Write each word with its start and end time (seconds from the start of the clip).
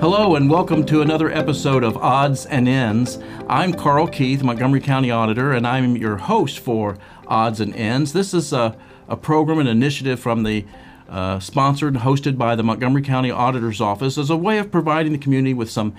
Hello, 0.00 0.34
and 0.34 0.48
welcome 0.48 0.86
to 0.86 1.02
another 1.02 1.30
episode 1.30 1.84
of 1.84 1.92
Auds 1.96 2.46
and 2.48 2.66
Ends. 2.66 3.18
I'm 3.50 3.74
Karl 3.74 4.06
Keith, 4.06 4.42
Montgomery 4.42 4.80
County 4.80 5.10
Auditor, 5.10 5.52
and 5.52 5.66
I'm 5.66 5.94
your 5.94 6.16
host 6.16 6.58
for 6.58 6.96
Auds 7.26 7.60
and 7.60 7.76
Ends. 7.76 8.14
This 8.14 8.32
is 8.32 8.54
a, 8.54 8.74
a 9.08 9.16
program, 9.18 9.58
an 9.58 9.66
initiative 9.66 10.18
from 10.18 10.44
the 10.44 10.64
uh, 11.10 11.38
sponsored 11.38 11.92
and 11.92 12.02
hosted 12.02 12.38
by 12.38 12.56
the 12.56 12.62
Montgomery 12.62 13.02
County 13.02 13.30
Auditor's 13.30 13.78
Office 13.78 14.16
as 14.16 14.30
a 14.30 14.38
way 14.38 14.56
of 14.56 14.72
providing 14.72 15.12
the 15.12 15.18
community 15.18 15.52
with 15.52 15.70
some 15.70 15.94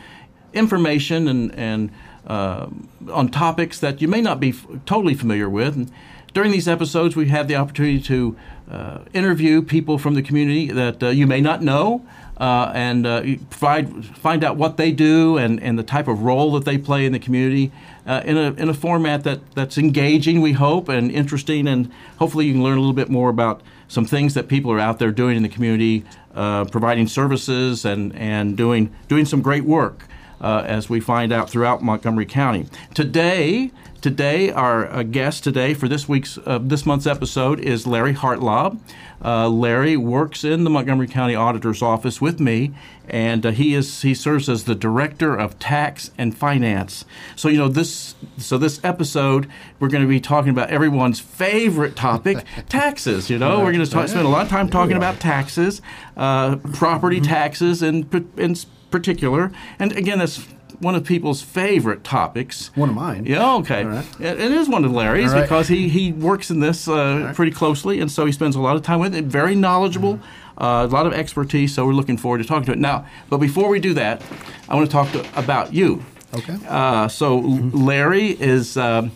information 0.51 1.27
and, 1.27 1.53
and 1.53 1.91
uh, 2.25 2.69
on 3.11 3.29
topics 3.29 3.79
that 3.79 4.01
you 4.01 4.07
may 4.07 4.19
not 4.19 4.39
be 4.39 4.49
f- 4.49 4.65
totally 4.87 5.13
familiar 5.13 5.47
with. 5.47 5.75
And 5.75 5.91
during 6.33 6.51
these 6.51 6.67
episodes, 6.67 7.15
we 7.15 7.27
have 7.27 7.47
the 7.47 7.55
opportunity 7.55 8.01
to 8.01 8.35
uh, 8.71 8.99
interview 9.13 9.61
people 9.61 9.97
from 9.97 10.13
the 10.13 10.21
community 10.21 10.71
that 10.71 11.03
uh, 11.03 11.09
you 11.09 11.27
may 11.27 11.41
not 11.41 11.61
know. 11.61 12.05
Uh, 12.37 12.71
and 12.73 13.05
uh, 13.05 13.21
provide, 13.51 14.03
find 14.03 14.43
out 14.43 14.57
what 14.57 14.75
they 14.75 14.91
do 14.91 15.37
and, 15.37 15.61
and 15.61 15.77
the 15.77 15.83
type 15.83 16.07
of 16.07 16.23
role 16.23 16.51
that 16.53 16.65
they 16.65 16.75
play 16.75 17.05
in 17.05 17.11
the 17.11 17.19
community 17.19 17.71
uh, 18.07 18.23
in, 18.25 18.35
a, 18.35 18.51
in 18.53 18.67
a 18.67 18.73
format 18.73 19.23
that, 19.23 19.39
that's 19.53 19.77
engaging, 19.77 20.41
we 20.41 20.53
hope, 20.53 20.89
and 20.89 21.11
interesting. 21.11 21.67
And 21.67 21.91
hopefully, 22.17 22.47
you 22.47 22.53
can 22.53 22.63
learn 22.63 22.77
a 22.77 22.79
little 22.79 22.95
bit 22.95 23.09
more 23.09 23.29
about 23.29 23.61
some 23.87 24.05
things 24.05 24.33
that 24.33 24.47
people 24.47 24.71
are 24.71 24.79
out 24.79 24.97
there 24.97 25.11
doing 25.11 25.37
in 25.37 25.43
the 25.43 25.49
community, 25.49 26.03
uh, 26.33 26.65
providing 26.65 27.05
services 27.05 27.85
and, 27.85 28.15
and 28.15 28.57
doing, 28.57 28.91
doing 29.07 29.25
some 29.25 29.43
great 29.43 29.65
work. 29.65 30.07
Uh, 30.41 30.63
as 30.65 30.89
we 30.89 30.99
find 30.99 31.31
out 31.31 31.49
throughout 31.51 31.83
Montgomery 31.83 32.25
County. 32.25 32.65
Today, 32.95 33.69
today 34.01 34.49
our 34.51 34.87
uh, 34.91 35.03
guest 35.03 35.43
today 35.43 35.75
for 35.75 35.87
this 35.87 36.09
week's 36.09 36.39
uh, 36.47 36.57
this 36.59 36.83
month's 36.83 37.05
episode 37.05 37.59
is 37.59 37.85
Larry 37.85 38.15
Hartlaub 38.15 38.79
Uh, 39.23 39.47
Larry 39.47 39.95
works 39.95 40.43
in 40.43 40.63
the 40.63 40.69
Montgomery 40.71 41.07
County 41.07 41.35
Auditor's 41.35 41.83
office 41.83 42.19
with 42.19 42.39
me, 42.39 42.71
and 43.07 43.45
uh, 43.45 43.51
he 43.51 43.75
is 43.75 44.01
he 44.01 44.15
serves 44.15 44.49
as 44.49 44.63
the 44.63 44.73
director 44.73 45.35
of 45.35 45.59
tax 45.59 46.09
and 46.17 46.35
finance. 46.35 47.05
So 47.35 47.47
you 47.47 47.59
know 47.59 47.67
this 47.67 48.15
so 48.37 48.57
this 48.57 48.79
episode 48.83 49.47
we're 49.79 49.89
going 49.89 50.01
to 50.03 50.09
be 50.09 50.19
talking 50.19 50.49
about 50.49 50.71
everyone's 50.71 51.19
favorite 51.19 51.95
topic, 51.95 52.43
taxes. 52.69 53.29
You 53.29 53.37
know 53.37 53.59
we're 53.59 53.73
going 53.73 53.85
to 53.85 54.07
spend 54.07 54.25
a 54.25 54.27
lot 54.27 54.45
of 54.45 54.49
time 54.49 54.69
talking 54.69 54.97
about 54.97 55.19
taxes, 55.19 55.83
uh, 56.17 56.55
property 56.73 57.21
taxes, 57.21 57.83
and 57.83 58.11
in 58.37 58.55
particular. 58.91 59.51
And 59.79 59.91
again, 59.97 60.19
that's 60.19 60.45
one 60.79 60.95
of 60.95 61.03
people's 61.03 61.41
favorite 61.41 62.03
topics. 62.03 62.71
One 62.75 62.89
of 62.89 62.95
mine. 62.95 63.25
Yeah, 63.25 63.55
okay. 63.55 63.85
right. 63.85 64.05
It, 64.19 64.39
it 64.39 64.51
is 64.51 64.67
one 64.67 64.83
of 64.85 64.91
Larry's 64.91 65.31
right. 65.31 65.41
because 65.43 65.67
he, 65.67 65.89
he 65.89 66.11
works 66.11 66.49
in 66.49 66.59
this 66.59 66.87
uh, 66.87 67.31
pretty 67.35 67.51
closely, 67.51 67.99
and 67.99 68.11
so 68.11 68.25
he 68.25 68.31
spends 68.31 68.55
a 68.55 68.59
lot 68.61 68.75
of 68.75 68.81
time 68.83 68.99
with 68.99 69.15
it. 69.15 69.25
Very 69.25 69.55
knowledgeable, 69.55 70.15
Mm-hmm. 70.15 70.63
uh, 70.63 70.85
a 70.85 70.87
lot 70.87 71.05
of 71.07 71.13
expertise, 71.13 71.73
so 71.73 71.85
we're 71.85 71.93
looking 71.93 72.17
forward 72.17 72.39
to 72.39 72.43
talking 72.43 72.65
to 72.65 72.71
it. 72.73 72.77
Now, 72.79 73.05
but 73.29 73.37
before 73.37 73.69
we 73.69 73.79
do 73.79 73.93
that, 73.95 74.21
I 74.69 74.75
want 74.75 74.87
to 74.87 74.91
talk 74.91 75.11
to, 75.13 75.39
about 75.39 75.73
you. 75.73 76.03
Okay. 76.33 76.57
Uh, 76.67 77.07
so 77.07 77.37
Larry 77.39 78.29
is. 78.39 78.77
um 78.77 79.11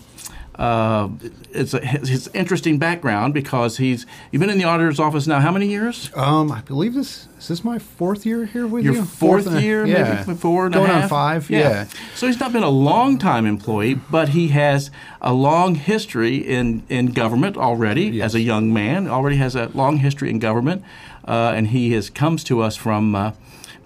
uh, 0.58 1.10
it's 1.52 1.74
a, 1.74 1.80
his, 1.86 2.30
interesting 2.34 2.78
background 2.80 3.34
because 3.34 3.78
he's 3.78 4.06
you've 4.32 4.40
been 4.40 4.50
in 4.50 4.58
the 4.58 4.64
auditor's 4.64 5.00
office 5.00 5.28
now 5.28 5.40
how 5.42 5.52
many 5.52 5.68
years? 5.68 6.10
Um, 6.16 6.52
I 6.52 6.62
believe 6.62 6.94
this 6.94 7.28
is 7.38 7.48
this 7.50 7.64
my 7.64 7.78
fourth 7.78 8.26
year 8.26 8.46
here 8.46 8.66
with 8.66 8.86
Your 8.86 8.94
you. 8.96 9.04
fourth, 9.06 9.48
and 9.48 9.58
a- 9.58 9.62
year, 9.62 9.86
yeah. 9.86 10.24
maybe 10.26 10.38
four 10.40 10.66
and 10.68 10.76
a 10.76 10.78
Going 10.78 10.92
half? 10.92 11.04
on 11.04 11.10
five. 11.10 11.50
Yeah. 11.50 11.88
So 12.16 12.28
he's 12.28 12.40
not 12.40 12.54
been 12.54 12.64
a 12.64 12.70
long 12.70 13.18
time 13.18 13.46
employee, 13.46 13.96
but 13.96 14.30
he 14.30 14.48
has 14.50 14.92
a 15.22 15.34
long 15.34 15.76
history 15.76 16.38
in, 16.38 16.84
in 16.90 17.08
government 17.08 17.58
already 17.58 18.06
Yes. 18.06 18.26
as 18.28 18.36
a 18.36 18.42
young 18.42 18.72
man. 18.72 19.08
Already 19.10 19.36
has 19.38 19.56
a 19.56 19.68
long 19.74 19.98
history 19.98 20.30
in 20.30 20.40
government, 20.40 20.84
uh, 21.28 21.52
and 21.56 21.68
he 21.68 21.92
has 21.94 22.10
comes 22.10 22.44
to 22.46 22.62
us 22.62 22.78
from 22.78 23.14
uh, 23.14 23.32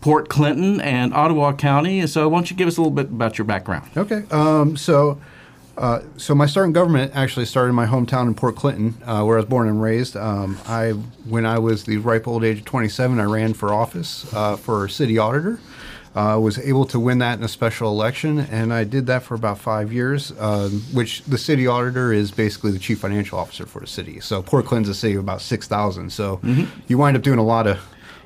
Port 0.02 0.30
Clinton 0.30 0.80
and 0.82 1.14
Ottawa 1.16 1.52
County. 1.54 2.06
So 2.06 2.30
why 2.30 2.38
don't 2.38 2.52
you 2.52 2.56
give 2.56 2.68
us 2.68 2.78
a 2.78 2.82
little 2.82 2.96
bit 2.96 3.08
about 3.08 3.38
your 3.40 3.46
background? 3.46 3.90
Okay. 3.98 4.24
Um, 4.30 4.78
so. 4.78 5.20
Uh, 5.80 6.02
so 6.18 6.36
my 6.36 6.46
start 6.46 6.68
in 6.68 6.74
government 6.74 7.10
actually 7.16 7.46
started 7.46 7.70
in 7.70 7.76
my 7.76 7.86
hometown 7.86 8.28
in 8.28 8.36
Port 8.36 8.58
Clinton, 8.58 9.02
uh, 9.06 9.24
where 9.24 9.38
I 9.38 9.40
was 9.40 9.50
born 9.50 9.70
and 9.70 9.82
raised. 9.82 10.18
Um, 10.18 10.58
I, 10.68 10.90
when 10.90 11.46
I 11.46 11.58
was 11.58 11.86
the 11.86 11.98
ripe 11.98 12.28
old 12.28 12.44
age 12.44 12.60
of 12.60 12.66
27, 12.66 13.18
I 13.18 13.24
ran 13.24 13.54
for 13.54 13.74
office 13.74 14.32
uh, 14.34 14.58
for 14.58 14.90
city 14.90 15.18
auditor. 15.18 15.58
I 16.16 16.36
was 16.36 16.58
able 16.60 16.84
to 16.88 17.00
win 17.00 17.20
that 17.20 17.38
in 17.38 17.46
a 17.46 17.48
special 17.48 17.90
election, 17.90 18.40
and 18.40 18.74
I 18.74 18.84
did 18.84 19.06
that 19.06 19.24
for 19.24 19.36
about 19.36 19.58
five 19.58 19.94
years. 19.94 20.34
Um, 20.38 20.82
which 20.92 21.24
the 21.24 21.38
city 21.38 21.66
auditor 21.66 22.12
is 22.12 22.30
basically 22.32 22.72
the 22.72 22.80
chief 22.80 23.00
financial 23.00 23.40
officer 23.40 23.66
for 23.66 23.80
the 23.80 23.88
city. 23.88 24.20
So 24.20 24.42
Port 24.42 24.66
Clinton's 24.66 24.90
a 24.90 25.00
city 25.00 25.14
of 25.14 25.22
about 25.22 25.40
six 25.40 25.66
thousand. 25.66 26.12
So 26.12 26.42
you 26.90 26.98
wind 26.98 27.16
up 27.16 27.24
doing 27.24 27.40
a 27.40 27.44
lot 27.44 27.68
of 27.68 27.80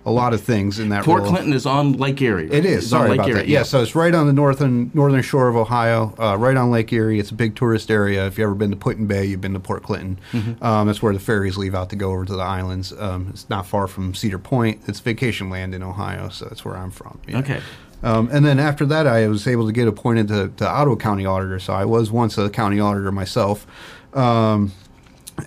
a 0.06 0.12
lot 0.12 0.34
of 0.34 0.42
things 0.42 0.80
in 0.80 0.90
that 0.90 1.06
Port 1.06 1.22
role. 1.22 1.32
Clinton 1.32 1.54
is 1.54 1.66
on 1.66 1.94
Lake 1.94 2.22
Erie. 2.22 2.52
It 2.52 2.66
is. 2.66 2.84
It's 2.84 2.94
on 2.94 3.00
Sorry 3.00 3.10
Lake 3.12 3.20
about 3.20 3.30
Erie, 3.30 3.38
that. 3.40 3.48
Yeah. 3.48 3.64
so 3.64 3.82
it's 3.82 3.96
right 3.96 4.14
on 4.14 4.28
the 4.28 4.34
northern 4.34 4.92
northern 4.94 5.22
shore 5.22 5.48
of 5.48 5.56
Ohio, 5.56 6.14
uh, 6.20 6.38
right 6.38 6.58
on 6.58 6.72
Lake 6.72 6.92
Erie. 6.92 7.20
It's 7.20 7.32
a 7.32 7.36
big 7.36 7.56
tourist 7.56 7.90
area. 7.90 8.28
If 8.28 8.38
you've 8.38 8.46
ever 8.46 8.56
been 8.56 8.72
to 8.72 8.76
Put 8.76 8.98
in 8.98 9.08
Bay, 9.08 9.26
you've 9.26 9.42
been 9.42 9.54
to 9.54 9.60
Port 9.60 9.84
Clinton. 9.84 10.20
Mm-hmm. 10.32 10.64
Um, 10.64 10.88
that's 10.88 11.02
where 11.02 11.14
the 11.14 11.20
ferries 11.20 11.58
leave 11.58 11.74
out 11.74 11.90
to 11.92 11.96
go 11.96 12.12
over 12.12 12.26
to 12.26 12.36
the 12.36 12.44
islands. 12.44 12.92
Um, 12.94 13.30
it's 13.30 13.50
not 13.50 13.66
far 13.66 13.88
from 13.88 14.14
Cedar 14.14 14.40
Point. 14.40 14.82
It's 14.88 15.00
vacation 15.00 15.50
land 15.50 15.74
in 15.74 15.82
Ohio, 15.82 16.30
so 16.30 16.46
that's 16.46 16.66
where 16.66 16.76
I'm 16.76 16.92
from. 16.92 17.20
Yeah. 17.28 17.40
Okay. 17.40 17.62
Um, 18.04 18.30
and 18.34 18.46
then 18.46 18.60
after 18.60 18.86
that, 18.88 19.08
I 19.08 19.28
was 19.28 19.48
able 19.48 19.66
to 19.66 19.72
get 19.72 19.88
appointed 19.88 20.28
to, 20.28 20.50
to 20.58 20.68
Ottawa 20.68 20.98
County 20.98 21.26
Auditor. 21.26 21.58
So 21.60 21.72
I 21.72 21.86
was 21.86 22.12
once 22.12 22.38
a 22.38 22.50
county 22.50 22.80
auditor 22.80 23.14
myself. 23.14 23.66
Um, 24.14 24.74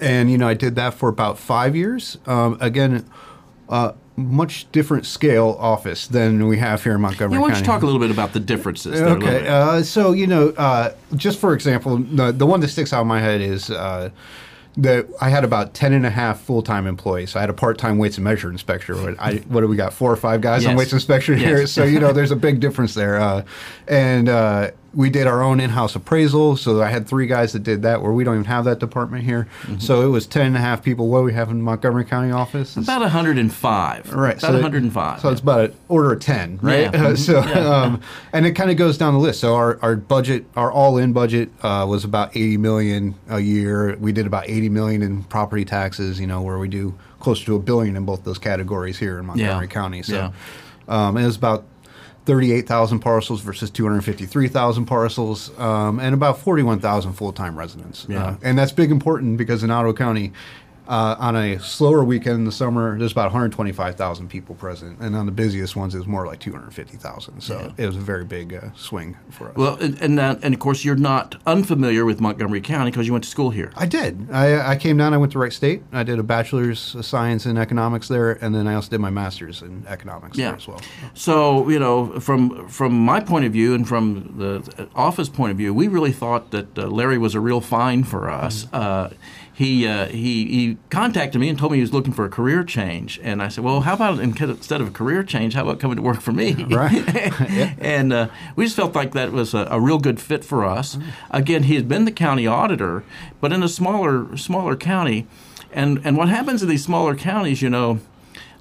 and, 0.00 0.31
you 0.31 0.39
know, 0.39 0.49
I 0.49 0.55
did 0.55 0.75
that 0.77 0.95
for 0.95 1.11
about 1.11 1.39
five 1.39 1.77
years. 1.77 2.16
Um, 2.27 2.56
again, 2.61 3.09
uh, 3.69 3.93
much 4.16 4.71
different 4.72 5.04
scale 5.06 5.56
office 5.60 6.06
than 6.06 6.47
we 6.49 6.56
have 6.59 6.82
here 6.82 6.94
in 6.94 7.00
Montgomery 7.03 7.34
Yeah, 7.34 7.41
why 7.41 7.49
don't 7.49 7.54
County. 7.56 7.66
you 7.66 7.72
talk 7.72 7.82
a 7.82 7.87
little 7.87 8.00
bit 8.00 8.10
about 8.10 8.32
the 8.32 8.41
differences? 8.41 8.99
there 9.00 9.09
Okay, 9.10 9.47
uh, 9.47 9.82
so 9.82 10.12
you 10.12 10.27
know, 10.27 10.49
uh, 10.56 10.94
just 11.16 11.38
for 11.38 11.53
example, 11.54 11.99
the, 11.99 12.32
the 12.32 12.47
one 12.47 12.60
that 12.60 12.69
sticks 12.69 12.93
out 12.93 13.03
in 13.03 13.09
my 13.09 13.21
head 13.21 13.41
is 13.43 13.69
uh, 13.71 14.09
that 14.78 15.06
I 15.21 15.28
had 15.31 15.44
about 15.44 15.72
10 15.75 15.93
and 15.93 16.04
a 16.06 16.10
half 16.10 16.41
full 16.41 16.62
time 16.62 16.87
employees. 16.87 17.34
I 17.37 17.41
had 17.41 17.50
a 17.50 17.54
part 17.54 17.78
time 17.78 17.99
weights 17.99 18.16
and 18.16 18.25
measure 18.25 18.50
inspector. 18.50 18.94
What, 18.94 19.16
I, 19.21 19.37
what 19.49 19.60
do 19.62 19.69
we 19.69 19.77
got? 19.77 19.93
Four 19.93 20.12
or 20.12 20.16
five 20.16 20.41
guys 20.41 20.65
on 20.65 20.72
Yes. 20.72 20.78
weights 20.78 20.93
inspection 20.93 21.37
here. 21.38 21.66
So 21.66 21.84
you 21.84 21.98
know, 22.00 22.12
there's 22.12 22.31
a 22.31 22.37
big 22.48 22.60
difference 22.60 22.94
there. 22.94 23.16
Uh, 23.21 23.43
and 23.88 24.28
uh, 24.28 24.71
we 24.97 25.11
did 25.11 25.27
our 25.27 25.43
own 25.43 25.61
in 25.61 25.71
house 25.71 25.95
appraisal. 25.95 26.57
So 26.57 26.83
I 26.83 26.89
had 26.89 27.07
three 27.07 27.27
guys 27.27 27.53
that 27.53 27.62
did 27.62 27.83
that, 27.83 28.01
where 28.03 28.12
we 28.12 28.25
don't 28.25 28.34
even 28.37 28.47
have 28.47 28.65
that 28.65 28.79
department 28.81 29.25
here. 29.25 29.47
Mm-hmm. 29.62 29.79
So 29.79 30.01
it 30.01 30.09
was 30.09 30.27
10 30.27 30.47
and 30.47 30.57
a 30.57 30.59
half 30.59 30.83
people. 30.83 31.09
What 31.09 31.19
do 31.19 31.25
we 31.25 31.34
have 31.34 31.51
in 31.51 31.61
Montgomery 31.61 32.07
County 32.07 32.33
office? 32.33 32.79
it's 32.79 32.87
About 32.89 33.03
105. 33.03 34.12
Right, 34.15 34.31
About 34.31 34.41
so 34.41 34.47
that- 34.53 34.62
105. 34.62 35.21
So 35.21 35.29
it's 35.29 35.41
about 35.43 35.61
an 35.71 35.77
order 35.89 36.12
of 36.15 36.21
ten, 36.21 36.59
right? 36.62 36.91
Yeah. 36.95 37.11
Mhm. 37.12 37.19
so, 37.19 37.41
um, 37.41 38.01
and 38.33 38.47
it 38.47 38.53
kind 38.53 38.71
of 38.71 38.77
goes 38.79 38.97
down 38.97 39.12
the 39.12 39.21
list. 39.21 39.41
So 39.41 39.55
our, 39.55 39.79
our 39.83 39.97
budget, 39.97 40.47
our 40.57 40.73
all-in 40.73 41.13
budget, 41.13 41.51
uh, 41.63 41.84
was 41.89 42.05
about 42.05 42.31
eighty 42.34 42.57
million 42.57 43.15
a 43.28 43.39
year. 43.41 43.97
We 44.01 44.13
did 44.13 44.27
about 44.27 44.49
eighty 44.49 44.69
million 44.71 45.03
in 45.03 45.25
property 45.25 45.65
taxes. 45.67 46.19
You 46.19 46.27
know, 46.27 46.41
where 46.43 46.59
we 46.59 46.69
do 46.69 46.95
closer 47.21 47.45
to 47.47 47.57
a 47.57 47.59
billion 47.59 47.97
in 47.97 48.05
both 48.07 48.25
those 48.25 48.39
categories 48.39 48.99
here 48.99 49.19
in 49.19 49.27
Montgomery 49.27 49.67
Yeah. 49.67 49.73
County. 49.73 50.03
So, 50.03 50.15
Yeah. 50.15 50.31
um, 50.89 51.17
it 51.17 51.27
was 51.27 51.37
about. 51.37 51.65
38,000 52.26 52.98
parcels 52.98 53.41
versus 53.41 53.70
253,000 53.70 54.84
parcels, 54.84 55.56
um, 55.59 56.00
and 56.00 56.12
about 56.12 56.38
41,000 56.38 57.12
full 57.12 57.32
time 57.32 57.56
residents. 57.56 58.04
Yeah. 58.09 58.25
Uh, 58.25 58.37
and 58.42 58.59
that's 58.59 58.72
big 58.72 58.91
important 58.91 59.38
because 59.38 59.62
in 59.62 59.70
Ottawa 59.70 59.92
County, 59.94 60.32
uh, 60.88 61.16
on 61.19 61.36
a 61.36 61.58
slower 61.58 62.04
weekend 62.04 62.36
in 62.36 62.44
the 62.44 62.52
summer, 62.52 62.98
there's 62.98 63.12
about 63.12 63.26
125,000 63.26 64.28
people 64.28 64.54
present, 64.54 64.98
and 65.00 65.16
on 65.16 65.26
the 65.26 65.32
busiest 65.32 65.76
ones, 65.76 65.94
it's 65.94 66.06
more 66.06 66.26
like 66.26 66.38
250,000. 66.41 67.41
So 67.41 67.72
it 67.76 67.86
was 67.86 67.97
a 67.97 68.00
very 68.00 68.24
big 68.24 68.54
uh, 68.54 68.60
swing 68.76 69.16
for 69.30 69.48
us. 69.50 69.56
Well, 69.56 69.76
and 69.76 70.00
and, 70.00 70.20
uh, 70.20 70.36
and 70.42 70.54
of 70.54 70.60
course, 70.60 70.84
you're 70.84 70.94
not 70.97 71.36
unfamiliar 71.47 72.04
with 72.04 72.20
Montgomery 72.20 72.60
County 72.60 72.91
because 72.91 73.06
you 73.06 73.12
went 73.12 73.24
to 73.24 73.30
school 73.30 73.50
here. 73.50 73.72
I 73.76 73.86
did. 73.86 74.28
I, 74.30 74.72
I 74.72 74.76
came 74.76 74.97
down. 74.97 75.14
I 75.14 75.16
went 75.16 75.33
to 75.33 75.38
Wright 75.38 75.53
State. 75.53 75.83
I 75.92 76.03
did 76.03 76.18
a 76.18 76.22
bachelor's 76.22 76.94
of 76.94 77.04
science 77.04 77.47
in 77.47 77.56
economics 77.59 78.09
there, 78.09 78.32
and 78.42 78.54
then 78.54 78.66
I 78.66 78.74
also 78.74 78.91
did 78.91 79.00
my 79.00 79.10
master's 79.10 79.62
in 79.62 79.84
economics 79.89 80.36
Yeah. 80.39 80.48
there 80.48 80.56
as 80.56 80.68
well. 80.68 80.80
So 81.15 81.68
you 81.68 81.78
know, 81.78 82.21
from 82.21 82.68
from 82.68 82.92
my 82.98 83.21
point 83.21 83.44
of 83.44 83.53
view 83.53 83.74
and 83.74 83.86
from 83.89 84.34
the 84.39 84.89
office 84.94 85.28
point 85.28 85.50
of 85.50 85.56
view, 85.56 85.72
we 85.74 85.89
really 85.89 86.12
thought 86.12 86.50
that 86.53 86.78
uh, 86.78 86.86
Larry 86.86 87.18
was 87.18 87.34
a 87.34 87.41
real 87.41 87.60
find 87.60 88.06
for 88.06 88.28
us. 88.30 88.66
Uh, 88.72 89.10
he, 89.56 89.88
uh, 89.88 90.08
he 90.08 90.44
he 90.44 90.76
contacted 90.91 91.41
me 91.41 91.48
and 91.48 91.58
told 91.58 91.72
me 91.72 91.78
he 91.78 91.80
was 91.80 91.94
looking 91.94 92.12
for 92.12 92.26
a 92.26 92.28
career 92.28 92.62
change, 92.62 93.18
and 93.22 93.42
I 93.42 93.48
said, 93.48 93.64
"Well, 93.64 93.80
how 93.80 93.94
about 93.94 94.20
instead 94.20 94.82
of 94.82 94.88
a 94.88 94.91
career 94.91 95.22
change, 95.22 95.54
how 95.54 95.62
about 95.62 95.80
coming 95.80 95.97
to 95.97 96.03
work 96.03 96.20
for 96.20 96.32
me?" 96.32 96.66
Right. 96.76 97.03
and 97.80 98.12
uh, 98.12 98.28
we 98.54 98.66
just 98.66 98.76
felt 98.76 98.94
like 98.94 99.12
that 99.12 99.32
was 99.32 99.54
a, 99.54 99.66
a 99.70 99.80
real 99.80 99.98
good 99.98 100.20
fit 100.20 100.44
for 100.44 100.62
us. 100.66 100.98
Again, 101.30 101.62
he 101.62 101.76
had 101.76 101.88
been 101.88 102.04
the 102.04 102.12
county 102.12 102.47
auditor, 102.47 103.03
but 103.41 103.50
in 103.50 103.62
a 103.62 103.68
smaller 103.68 104.36
smaller 104.36 104.76
county, 104.76 105.26
and 105.72 106.03
and 106.04 106.18
what 106.18 106.28
happens 106.28 106.62
in 106.62 106.68
these 106.68 106.84
smaller 106.84 107.14
counties, 107.16 107.62
you 107.62 107.70
know. 107.70 108.00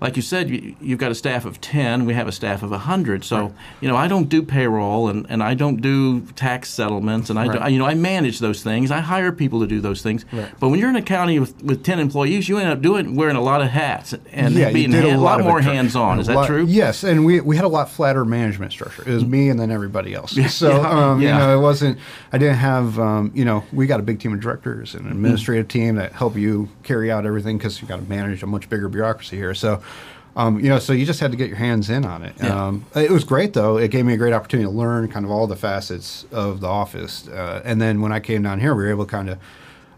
Like 0.01 0.15
you 0.15 0.21
said, 0.21 0.49
you, 0.49 0.75
you've 0.81 0.99
got 0.99 1.11
a 1.11 1.15
staff 1.15 1.45
of 1.45 1.61
10. 1.61 2.05
We 2.05 2.13
have 2.13 2.27
a 2.27 2.31
staff 2.31 2.63
of 2.63 2.71
100. 2.71 3.23
So, 3.23 3.37
right. 3.37 3.51
you 3.81 3.87
know, 3.87 3.95
I 3.95 4.07
don't 4.07 4.27
do 4.27 4.41
payroll 4.41 5.07
and, 5.07 5.25
and 5.29 5.41
I 5.41 5.53
don't 5.53 5.81
do 5.81 6.21
tax 6.33 6.69
settlements 6.69 7.29
and 7.29 7.39
I, 7.39 7.47
right. 7.47 7.67
do, 7.67 7.73
you 7.73 7.79
know, 7.79 7.85
I 7.85 7.95
manage 7.95 8.39
those 8.39 8.61
things. 8.61 8.91
I 8.91 8.99
hire 8.99 9.31
people 9.31 9.61
to 9.61 9.67
do 9.67 9.79
those 9.79 10.01
things. 10.01 10.25
Right. 10.31 10.51
But 10.59 10.69
when 10.69 10.79
you're 10.79 10.89
in 10.89 10.95
a 10.95 11.01
county 11.01 11.39
with, 11.39 11.61
with 11.63 11.83
10 11.83 11.99
employees, 11.99 12.49
you 12.49 12.57
end 12.57 12.69
up 12.69 12.81
doing 12.81 13.15
wearing 13.15 13.35
a 13.35 13.41
lot 13.41 13.61
of 13.61 13.69
hats 13.69 14.13
and 14.31 14.53
yeah, 14.55 14.71
being 14.71 14.91
hand, 14.91 15.05
a 15.05 15.17
lot, 15.17 15.39
lot 15.39 15.43
more 15.43 15.61
hands 15.61 15.95
on. 15.95 16.19
Is 16.19 16.27
that 16.27 16.35
lot, 16.35 16.47
true? 16.47 16.65
Yes. 16.65 17.03
And 17.03 17.25
we, 17.25 17.39
we 17.41 17.55
had 17.55 17.65
a 17.65 17.69
lot 17.69 17.89
flatter 17.89 18.25
management 18.25 18.71
structure. 18.73 19.03
It 19.03 19.13
was 19.13 19.25
me 19.25 19.49
and 19.49 19.59
then 19.59 19.71
everybody 19.71 20.13
else. 20.13 20.35
So, 20.55 20.69
yeah. 20.69 20.89
Um, 20.89 21.21
yeah. 21.21 21.33
you 21.33 21.39
know, 21.39 21.57
it 21.57 21.61
wasn't, 21.61 21.99
I 22.31 22.37
didn't 22.37 22.57
have, 22.57 22.99
um, 22.99 23.31
you 23.33 23.43
know, 23.43 23.63
we 23.73 23.87
got 23.87 23.99
a 23.99 24.03
big 24.03 24.19
team 24.19 24.33
of 24.33 24.39
directors 24.39 24.93
and 24.95 25.05
an 25.05 25.11
administrative 25.11 25.67
mm-hmm. 25.67 25.79
team 25.79 25.95
that 25.95 26.13
help 26.13 26.35
you 26.35 26.69
carry 26.83 27.11
out 27.11 27.25
everything 27.25 27.57
because 27.57 27.81
you've 27.81 27.89
got 27.89 27.97
to 27.97 28.03
manage 28.03 28.41
a 28.43 28.47
much 28.47 28.69
bigger 28.69 28.87
bureaucracy 28.87 29.35
here. 29.35 29.53
So, 29.53 29.81
um, 30.35 30.59
you 30.59 30.69
know, 30.69 30.79
so 30.79 30.91
you 30.91 31.05
just 31.05 31.19
had 31.19 31.31
to 31.31 31.37
get 31.37 31.47
your 31.47 31.57
hands 31.57 31.89
in 31.89 32.03
on 32.03 32.23
it. 32.23 32.35
Yeah. 32.37 32.67
Um, 32.67 32.85
it 32.93 33.11
was 33.11 33.23
great 33.23 33.53
though. 33.53 33.77
It 33.77 33.89
gave 33.89 34.05
me 34.05 34.13
a 34.13 34.17
great 34.17 34.33
opportunity 34.33 34.67
to 34.69 34.75
learn 34.75 35.07
kind 35.07 35.25
of 35.25 35.31
all 35.31 35.47
the 35.47 35.55
facets 35.55 36.25
of 36.31 36.59
the 36.59 36.67
office. 36.67 37.27
Uh, 37.27 37.61
and 37.63 37.81
then 37.81 38.01
when 38.01 38.11
I 38.11 38.19
came 38.19 38.43
down 38.43 38.59
here, 38.59 38.75
we 38.75 38.83
were 38.83 38.89
able 38.89 39.05
to 39.05 39.11
kind 39.11 39.29
of, 39.29 39.39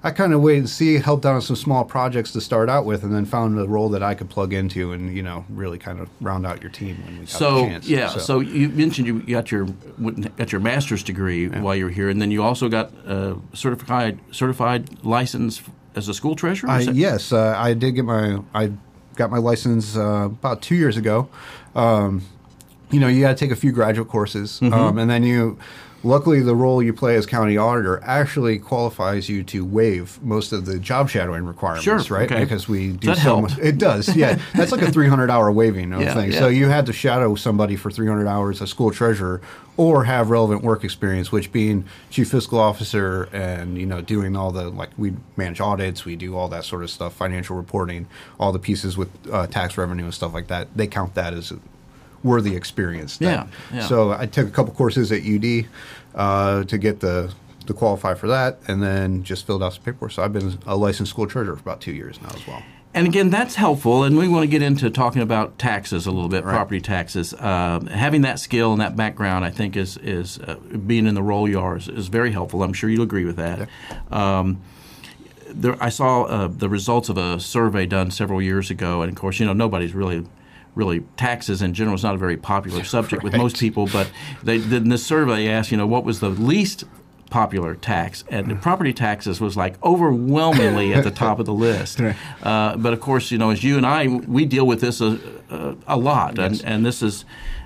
I 0.04 0.12
kind 0.12 0.34
of 0.34 0.42
wait 0.42 0.60
and 0.60 0.70
see, 0.70 1.00
helped 1.00 1.26
out 1.26 1.34
on 1.34 1.42
some 1.42 1.56
small 1.56 1.84
projects 1.84 2.32
to 2.34 2.42
start 2.42 2.70
out 2.70 2.86
with, 2.86 3.04
and 3.04 3.14
then 3.14 3.26
found 3.26 3.60
a 3.60 3.68
role 3.68 3.90
that 3.90 4.04
I 4.04 4.14
could 4.14 4.30
plug 4.30 4.54
into 4.54 4.92
and 4.92 5.14
you 5.14 5.24
know 5.24 5.44
really 5.50 5.80
kind 5.80 6.00
of 6.00 6.08
round 6.22 6.46
out 6.46 6.62
your 6.62 6.72
team 6.72 7.04
when 7.04 7.14
we 7.16 7.20
got 7.22 7.30
so, 7.30 7.56
the 7.56 7.62
chance. 7.62 7.88
Yeah. 7.88 8.10
So. 8.10 8.20
so 8.20 8.40
you 8.40 8.70
mentioned 8.70 9.08
you 9.08 9.22
got 9.22 9.52
your 9.52 9.66
got 10.38 10.52
your 10.52 10.62
master's 10.62 11.02
degree 11.02 11.48
yeah. 11.48 11.62
while 11.62 11.76
you 11.76 11.86
were 11.86 11.92
here, 11.92 12.10
and 12.10 12.22
then 12.22 12.30
you 12.30 12.44
also 12.44 12.70
got 12.70 12.94
a 13.08 13.38
certified 13.54 14.20
certified 14.32 15.04
license 15.04 15.64
as 15.96 16.08
a 16.08 16.14
school 16.14 16.36
treasurer. 16.36 16.70
I, 16.70 16.82
yes, 16.82 17.34
uh, 17.34 17.56
I 17.58 17.74
did 17.74 17.94
get 17.94 18.06
my 18.06 18.40
I 18.54 18.72
got 19.18 19.30
my 19.30 19.38
license 19.40 19.98
uh, 19.98 20.26
about 20.26 20.62
two 20.62 20.76
years 20.76 20.96
ago. 20.96 21.28
Um, 21.76 22.22
you 22.92 23.00
know, 23.00 23.08
you 23.08 23.22
got 23.22 23.30
to 23.30 23.36
take 23.36 23.52
a 23.52 23.56
few 23.56 23.72
graduate 23.72 24.08
courses, 24.08 24.60
mm-hmm. 24.60 24.74
um, 24.74 24.98
and 24.98 25.10
then 25.10 25.24
you. 25.24 25.58
Luckily, 26.04 26.42
the 26.42 26.56
role 26.56 26.82
you 26.82 26.94
play 26.94 27.16
as 27.16 27.26
county 27.26 27.58
auditor 27.58 28.00
actually 28.04 28.60
qualifies 28.60 29.28
you 29.28 29.44
to 29.46 29.66
waive 29.66 30.22
most 30.22 30.54
of 30.54 30.68
the 30.68 30.78
job 30.78 31.10
shadowing 31.10 31.44
requirements, 31.44 31.84
sure, 31.84 31.98
right? 32.16 32.32
Okay. 32.32 32.44
Because 32.44 32.70
we 32.70 32.92
do 32.94 33.16
so 33.16 33.42
much. 33.42 33.58
It 33.58 33.80
does, 33.80 34.16
yeah. 34.16 34.40
That's 34.54 34.72
like 34.72 34.84
a 34.84 34.92
300 34.92 35.32
hour 35.32 35.52
waiving 35.52 35.92
of 35.94 36.02
yeah, 36.02 36.14
things. 36.14 36.36
Yeah. 36.36 36.42
So 36.42 36.48
you 36.50 36.70
had 36.70 36.86
to 36.86 36.94
shadow 36.94 37.34
somebody 37.34 37.76
for 37.76 37.90
300 37.90 38.28
hours, 38.28 38.62
a 38.62 38.68
school 38.68 38.92
treasurer, 38.92 39.42
or 39.76 40.04
have 40.04 40.30
relevant 40.30 40.64
work 40.64 40.84
experience, 40.84 41.32
which 41.32 41.52
being 41.52 41.86
chief 42.12 42.30
fiscal 42.30 42.60
officer 42.60 43.24
and 43.34 43.78
you 43.78 43.86
know 43.86 44.02
doing 44.02 44.36
all 44.36 44.52
the 44.52 44.70
like 44.70 44.90
we 44.98 45.14
manage 45.36 45.60
audits, 45.60 46.06
we 46.06 46.16
do 46.16 46.38
all 46.38 46.48
that 46.50 46.64
sort 46.64 46.84
of 46.84 46.92
stuff, 46.92 47.14
financial 47.14 47.56
reporting, 47.56 48.08
all 48.40 48.52
the 48.52 48.60
pieces 48.60 48.98
with 48.98 49.10
uh, 49.32 49.48
tax 49.48 49.78
revenue 49.78 50.06
and 50.06 50.14
stuff 50.14 50.34
like 50.34 50.48
that. 50.48 50.68
They 50.76 50.88
count 50.88 51.16
that 51.16 51.34
as 51.34 51.54
worthy 52.24 52.56
experience. 52.56 53.18
Yeah, 53.20 53.48
yeah. 53.74 53.88
So 53.88 54.12
I 54.12 54.26
took 54.26 54.48
a 54.48 54.52
couple 54.52 54.74
courses 54.74 55.12
at 55.12 55.24
UD 55.24 55.66
uh, 56.16 56.64
to 56.66 56.78
get 56.78 57.00
the 57.00 57.34
to 57.66 57.74
qualify 57.74 58.14
for 58.14 58.28
that, 58.28 58.60
and 58.68 58.82
then 58.82 59.24
just 59.24 59.46
filled 59.46 59.62
out 59.62 59.74
some 59.74 59.84
paperwork. 59.84 60.12
So 60.12 60.24
I've 60.24 60.34
been 60.34 60.58
a 60.66 60.76
licensed 60.76 61.12
school 61.12 61.28
treasurer 61.28 61.56
for 61.56 61.62
about 61.62 61.82
two 61.82 61.94
years 61.94 62.20
now 62.22 62.30
as 62.30 62.48
well. 62.48 62.64
And 62.94 63.06
again, 63.06 63.30
that's 63.30 63.56
helpful, 63.56 64.04
and 64.04 64.18
we 64.18 64.28
want 64.28 64.44
to 64.44 64.48
get 64.48 64.64
into 64.64 64.90
talking 64.90 65.22
about 65.22 65.60
taxes 65.60 66.08
a 66.08 66.12
little 66.12 66.30
bit, 66.30 66.44
right. 66.44 66.54
property 66.54 66.82
taxes. 66.82 67.34
Uh, 67.34 67.82
having 67.92 68.22
that 68.22 68.40
skill 68.40 68.72
and 68.72 68.82
that 68.82 68.96
background, 68.96 69.46
I 69.46 69.52
think, 69.52 69.76
is 69.76 69.98
is 69.98 70.40
uh, 70.40 70.56
being 70.56 71.06
in 71.06 71.14
the 71.14 71.22
role 71.22 71.48
you 71.48 71.60
are 71.60 71.78
is, 71.78 71.88
is, 71.88 72.08
very 72.08 72.32
helpful. 72.32 72.64
I'm 72.64 72.74
sure 72.74 72.90
you'll 72.90 73.04
agree 73.04 73.26
with 73.26 73.36
that. 73.36 73.70
Yeah. 73.90 74.40
Um, 74.40 74.62
there, 75.50 75.82
I 75.84 75.90
saw 75.90 76.24
uh, 76.24 76.48
the 76.48 76.70
results 76.70 77.10
of 77.10 77.18
a 77.18 77.40
survey 77.40 77.86
done 77.86 78.10
several 78.10 78.42
years 78.42 78.72
ago, 78.72 79.04
and 79.04 79.12
of 79.12 79.18
course, 79.18 79.40
you 79.40 79.46
know, 79.46 79.54
nobody's 79.54 79.94
really 79.94 80.26
really 80.78 81.02
taxes 81.18 81.62
in 81.62 81.74
general 81.74 81.96
is 81.96 82.04
not 82.04 82.16
a 82.16 82.18
very 82.18 82.38
popular 82.38 82.84
subject 82.96 83.24
right. 83.24 83.32
with 83.32 83.42
most 83.42 83.58
people. 83.58 83.88
But 83.88 84.10
they, 84.44 84.56
in 84.56 84.90
this 84.90 85.06
survey 85.06 85.50
asked, 85.50 85.72
you 85.72 85.78
know, 85.78 85.88
what 85.88 86.06
was 86.06 86.20
the 86.20 86.30
least 86.30 86.86
popular 87.30 87.76
tax, 87.76 88.24
and 88.30 88.50
the 88.50 88.56
property 88.56 88.94
taxes 88.94 89.42
was 89.42 89.58
like 89.58 89.84
overwhelmingly 89.84 90.94
at 90.94 91.04
the 91.04 91.12
top 91.12 91.40
of 91.40 91.46
the 91.46 91.54
list. 91.54 92.00
Uh, 92.44 92.78
but 92.78 92.94
of 92.94 93.02
course, 93.02 93.32
you 93.32 93.38
know, 93.38 93.50
as 93.50 93.64
you 93.64 93.76
and 93.78 93.86
I, 93.86 94.08
we 94.08 94.46
deal 94.46 94.66
with 94.66 94.80
this 94.80 95.02
a, 95.02 95.20
a, 95.50 95.76
a 95.88 95.98
lot, 95.98 96.38
yes. 96.38 96.60
and, 96.60 96.70
and 96.70 96.86
this 96.86 97.02
is 97.02 97.26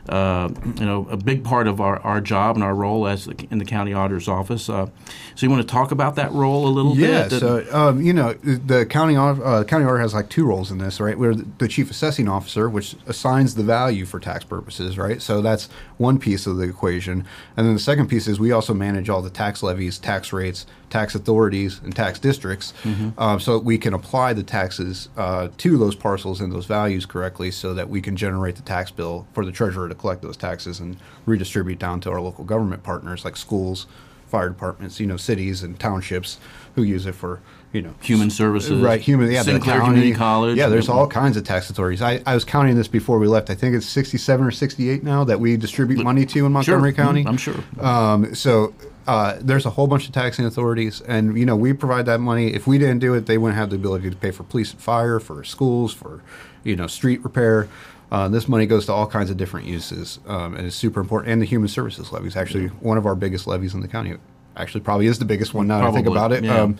uh, 0.09 0.49
you 0.77 0.85
know, 0.85 1.07
a 1.09 1.17
big 1.17 1.43
part 1.43 1.67
of 1.67 1.79
our, 1.79 1.99
our 1.99 2.21
job 2.21 2.55
and 2.55 2.63
our 2.63 2.75
role 2.75 3.07
as 3.07 3.25
the, 3.25 3.47
in 3.51 3.57
the 3.57 3.65
county 3.65 3.93
auditor's 3.93 4.27
office. 4.27 4.69
Uh, 4.69 4.87
so 5.35 5.45
you 5.45 5.49
want 5.49 5.61
to 5.61 5.67
talk 5.67 5.91
about 5.91 6.15
that 6.15 6.31
role 6.31 6.67
a 6.67 6.69
little 6.69 6.95
yeah, 6.95 7.23
bit? 7.23 7.33
Yeah. 7.33 7.39
So 7.39 7.65
um, 7.71 8.01
you 8.01 8.13
know, 8.13 8.33
the 8.33 8.85
county 8.85 9.15
uh, 9.15 9.63
county 9.63 9.85
auditor 9.85 9.99
has 9.99 10.13
like 10.13 10.29
two 10.29 10.45
roles 10.45 10.71
in 10.71 10.77
this, 10.79 10.99
right? 10.99 11.17
We're 11.17 11.35
the 11.35 11.67
chief 11.67 11.91
assessing 11.91 12.27
officer, 12.27 12.69
which 12.69 12.95
assigns 13.07 13.55
the 13.55 13.63
value 13.63 14.05
for 14.05 14.19
tax 14.19 14.43
purposes, 14.43 14.97
right? 14.97 15.21
So 15.21 15.41
that's 15.41 15.69
one 15.97 16.19
piece 16.19 16.47
of 16.47 16.57
the 16.57 16.63
equation, 16.63 17.25
and 17.55 17.67
then 17.67 17.73
the 17.73 17.79
second 17.79 18.07
piece 18.07 18.27
is 18.27 18.39
we 18.39 18.51
also 18.51 18.73
manage 18.73 19.09
all 19.09 19.21
the 19.21 19.29
tax 19.29 19.61
levies, 19.61 19.99
tax 19.99 20.33
rates, 20.33 20.65
tax 20.89 21.15
authorities, 21.15 21.79
and 21.83 21.95
tax 21.95 22.19
districts, 22.19 22.73
mm-hmm. 22.83 23.09
uh, 23.17 23.39
so 23.39 23.59
we 23.59 23.77
can 23.77 23.93
apply 23.93 24.33
the 24.33 24.43
taxes 24.43 25.09
uh, 25.15 25.47
to 25.57 25.77
those 25.77 25.95
parcels 25.95 26.41
and 26.41 26.51
those 26.51 26.65
values 26.65 27.05
correctly, 27.05 27.51
so 27.51 27.73
that 27.73 27.89
we 27.89 28.01
can 28.01 28.15
generate 28.15 28.55
the 28.55 28.61
tax 28.61 28.91
bill 28.91 29.27
for 29.33 29.45
the 29.45 29.51
treasurer 29.51 29.87
to 29.91 29.99
collect 29.99 30.21
those 30.21 30.37
taxes 30.37 30.79
and 30.79 30.97
redistribute 31.25 31.79
down 31.79 31.99
to 32.01 32.11
our 32.11 32.21
local 32.21 32.43
government 32.43 32.83
partners 32.83 33.23
like 33.25 33.37
schools, 33.37 33.87
fire 34.27 34.49
departments, 34.49 34.99
you 34.99 35.07
know, 35.07 35.17
cities 35.17 35.61
and 35.63 35.79
townships 35.79 36.39
who 36.75 36.83
use 36.83 37.05
it 37.05 37.13
for 37.15 37.41
you 37.73 37.81
know 37.81 37.93
human 38.01 38.29
services, 38.29 38.81
right? 38.81 38.99
Human, 38.99 39.31
yeah, 39.31 39.43
Sinclair 39.43 39.77
county, 39.77 39.93
Community 39.93 40.13
College. 40.13 40.57
Yeah, 40.57 40.67
there's 40.67 40.89
all 40.89 41.07
kinds 41.07 41.37
of 41.37 41.43
tax 41.43 41.69
authorities. 41.69 42.01
I, 42.01 42.21
I 42.25 42.33
was 42.33 42.43
counting 42.43 42.75
this 42.75 42.87
before 42.87 43.17
we 43.19 43.27
left. 43.27 43.49
I 43.49 43.55
think 43.55 43.75
it's 43.75 43.85
67 43.85 44.45
or 44.45 44.51
68 44.51 45.03
now 45.03 45.23
that 45.23 45.39
we 45.39 45.55
distribute 45.57 46.03
money 46.03 46.25
to 46.25 46.45
in 46.45 46.51
Montgomery 46.51 46.93
sure. 46.93 47.03
County. 47.03 47.25
I'm 47.25 47.37
sure. 47.37 47.63
Um, 47.79 48.35
so 48.35 48.73
uh, 49.07 49.37
there's 49.41 49.65
a 49.65 49.71
whole 49.71 49.87
bunch 49.87 50.07
of 50.07 50.13
taxing 50.13 50.45
authorities, 50.45 51.01
and 51.01 51.37
you 51.37 51.45
know 51.45 51.55
we 51.55 51.73
provide 51.73 52.05
that 52.07 52.19
money. 52.19 52.53
If 52.53 52.67
we 52.67 52.77
didn't 52.77 52.99
do 52.99 53.13
it, 53.13 53.25
they 53.25 53.37
wouldn't 53.37 53.57
have 53.57 53.69
the 53.69 53.77
ability 53.77 54.09
to 54.09 54.15
pay 54.15 54.31
for 54.31 54.43
police 54.43 54.71
and 54.71 54.81
fire, 54.81 55.19
for 55.19 55.43
schools, 55.43 55.93
for 55.93 56.21
you 56.63 56.75
know 56.75 56.87
street 56.87 57.23
repair. 57.23 57.67
Uh, 58.11 58.27
this 58.27 58.49
money 58.49 58.65
goes 58.65 58.85
to 58.85 58.93
all 58.93 59.07
kinds 59.07 59.29
of 59.29 59.37
different 59.37 59.65
uses, 59.65 60.19
um, 60.27 60.55
and 60.55 60.67
it's 60.67 60.75
super 60.75 60.99
important. 60.99 61.31
And 61.31 61.41
the 61.41 61.45
human 61.45 61.69
services 61.69 62.11
levy 62.11 62.27
is 62.27 62.35
actually 62.35 62.67
one 62.67 62.97
of 62.97 63.05
our 63.05 63.15
biggest 63.15 63.47
levies 63.47 63.73
in 63.73 63.79
the 63.79 63.87
county. 63.87 64.17
Actually, 64.57 64.81
probably 64.81 65.07
is 65.07 65.17
the 65.17 65.25
biggest 65.25 65.53
one 65.53 65.67
now 65.67 65.79
probably, 65.79 66.01
I 66.01 66.03
think 66.03 66.11
about 66.11 66.31
it. 66.33 66.43
Yeah. 66.43 66.61
Um, 66.61 66.77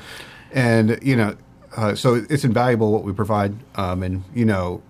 and 0.51 0.99
you 1.01 1.15
know, 1.15 1.37
uh, 1.77 1.95
so 1.95 2.15
it's 2.29 2.43
invaluable 2.43 2.91
what 2.91 3.05
we 3.05 3.13
provide. 3.13 3.55
Um, 3.75 4.03
and 4.03 4.23
you 4.35 4.43
know, 4.43 4.81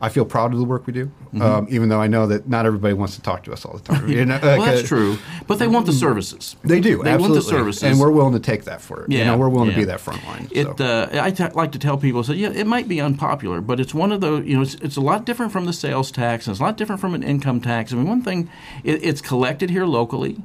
I 0.00 0.08
feel 0.08 0.24
proud 0.24 0.52
of 0.52 0.58
the 0.60 0.64
work 0.64 0.86
we 0.86 0.92
do, 0.92 1.06
mm-hmm. 1.06 1.42
um, 1.42 1.66
even 1.70 1.88
though 1.88 2.00
I 2.00 2.06
know 2.06 2.28
that 2.28 2.48
not 2.48 2.66
everybody 2.66 2.94
wants 2.94 3.16
to 3.16 3.22
talk 3.22 3.42
to 3.44 3.52
us 3.52 3.64
all 3.64 3.76
the 3.76 3.82
time. 3.82 4.08
You 4.18 4.24
know, 4.24 4.38
well, 4.42 4.62
that's 4.62 4.88
true, 4.88 5.18
but 5.46 5.58
they 5.58 5.68
want 5.68 5.86
the 5.86 5.92
services. 5.92 6.56
They 6.64 6.80
do. 6.80 7.02
They 7.02 7.10
absolutely. 7.10 7.20
want 7.20 7.34
the 7.34 7.42
services, 7.42 7.82
and 7.82 8.00
we're 8.00 8.10
willing 8.10 8.32
to 8.32 8.40
take 8.40 8.64
that 8.64 8.80
for 8.80 9.04
it. 9.04 9.10
Yeah, 9.10 9.18
you 9.18 9.24
know, 9.26 9.36
we're 9.36 9.48
willing 9.48 9.68
yeah. 9.68 9.74
to 9.74 9.80
be 9.80 9.84
that 9.86 10.00
front 10.00 10.24
line. 10.24 10.48
It, 10.50 10.78
so. 10.78 10.84
uh, 10.84 11.20
I 11.22 11.30
t- 11.30 11.44
like 11.54 11.72
to 11.72 11.78
tell 11.78 11.98
people, 11.98 12.24
so 12.24 12.32
yeah, 12.32 12.50
it 12.50 12.66
might 12.66 12.88
be 12.88 13.00
unpopular, 13.00 13.60
but 13.60 13.80
it's 13.80 13.92
one 13.92 14.12
of 14.12 14.20
the, 14.20 14.40
you 14.40 14.56
know, 14.56 14.62
it's, 14.62 14.74
it's 14.76 14.96
a 14.96 15.00
lot 15.00 15.24
different 15.24 15.52
from 15.52 15.66
the 15.66 15.72
sales 15.72 16.10
tax, 16.10 16.46
and 16.46 16.54
it's 16.54 16.60
a 16.60 16.62
lot 16.62 16.76
different 16.76 17.00
from 17.00 17.14
an 17.14 17.22
income 17.22 17.60
tax. 17.60 17.92
I 17.92 17.96
mean, 17.96 18.08
one 18.08 18.22
thing, 18.22 18.50
it, 18.84 19.04
it's 19.04 19.20
collected 19.20 19.68
here 19.70 19.84
locally. 19.84 20.38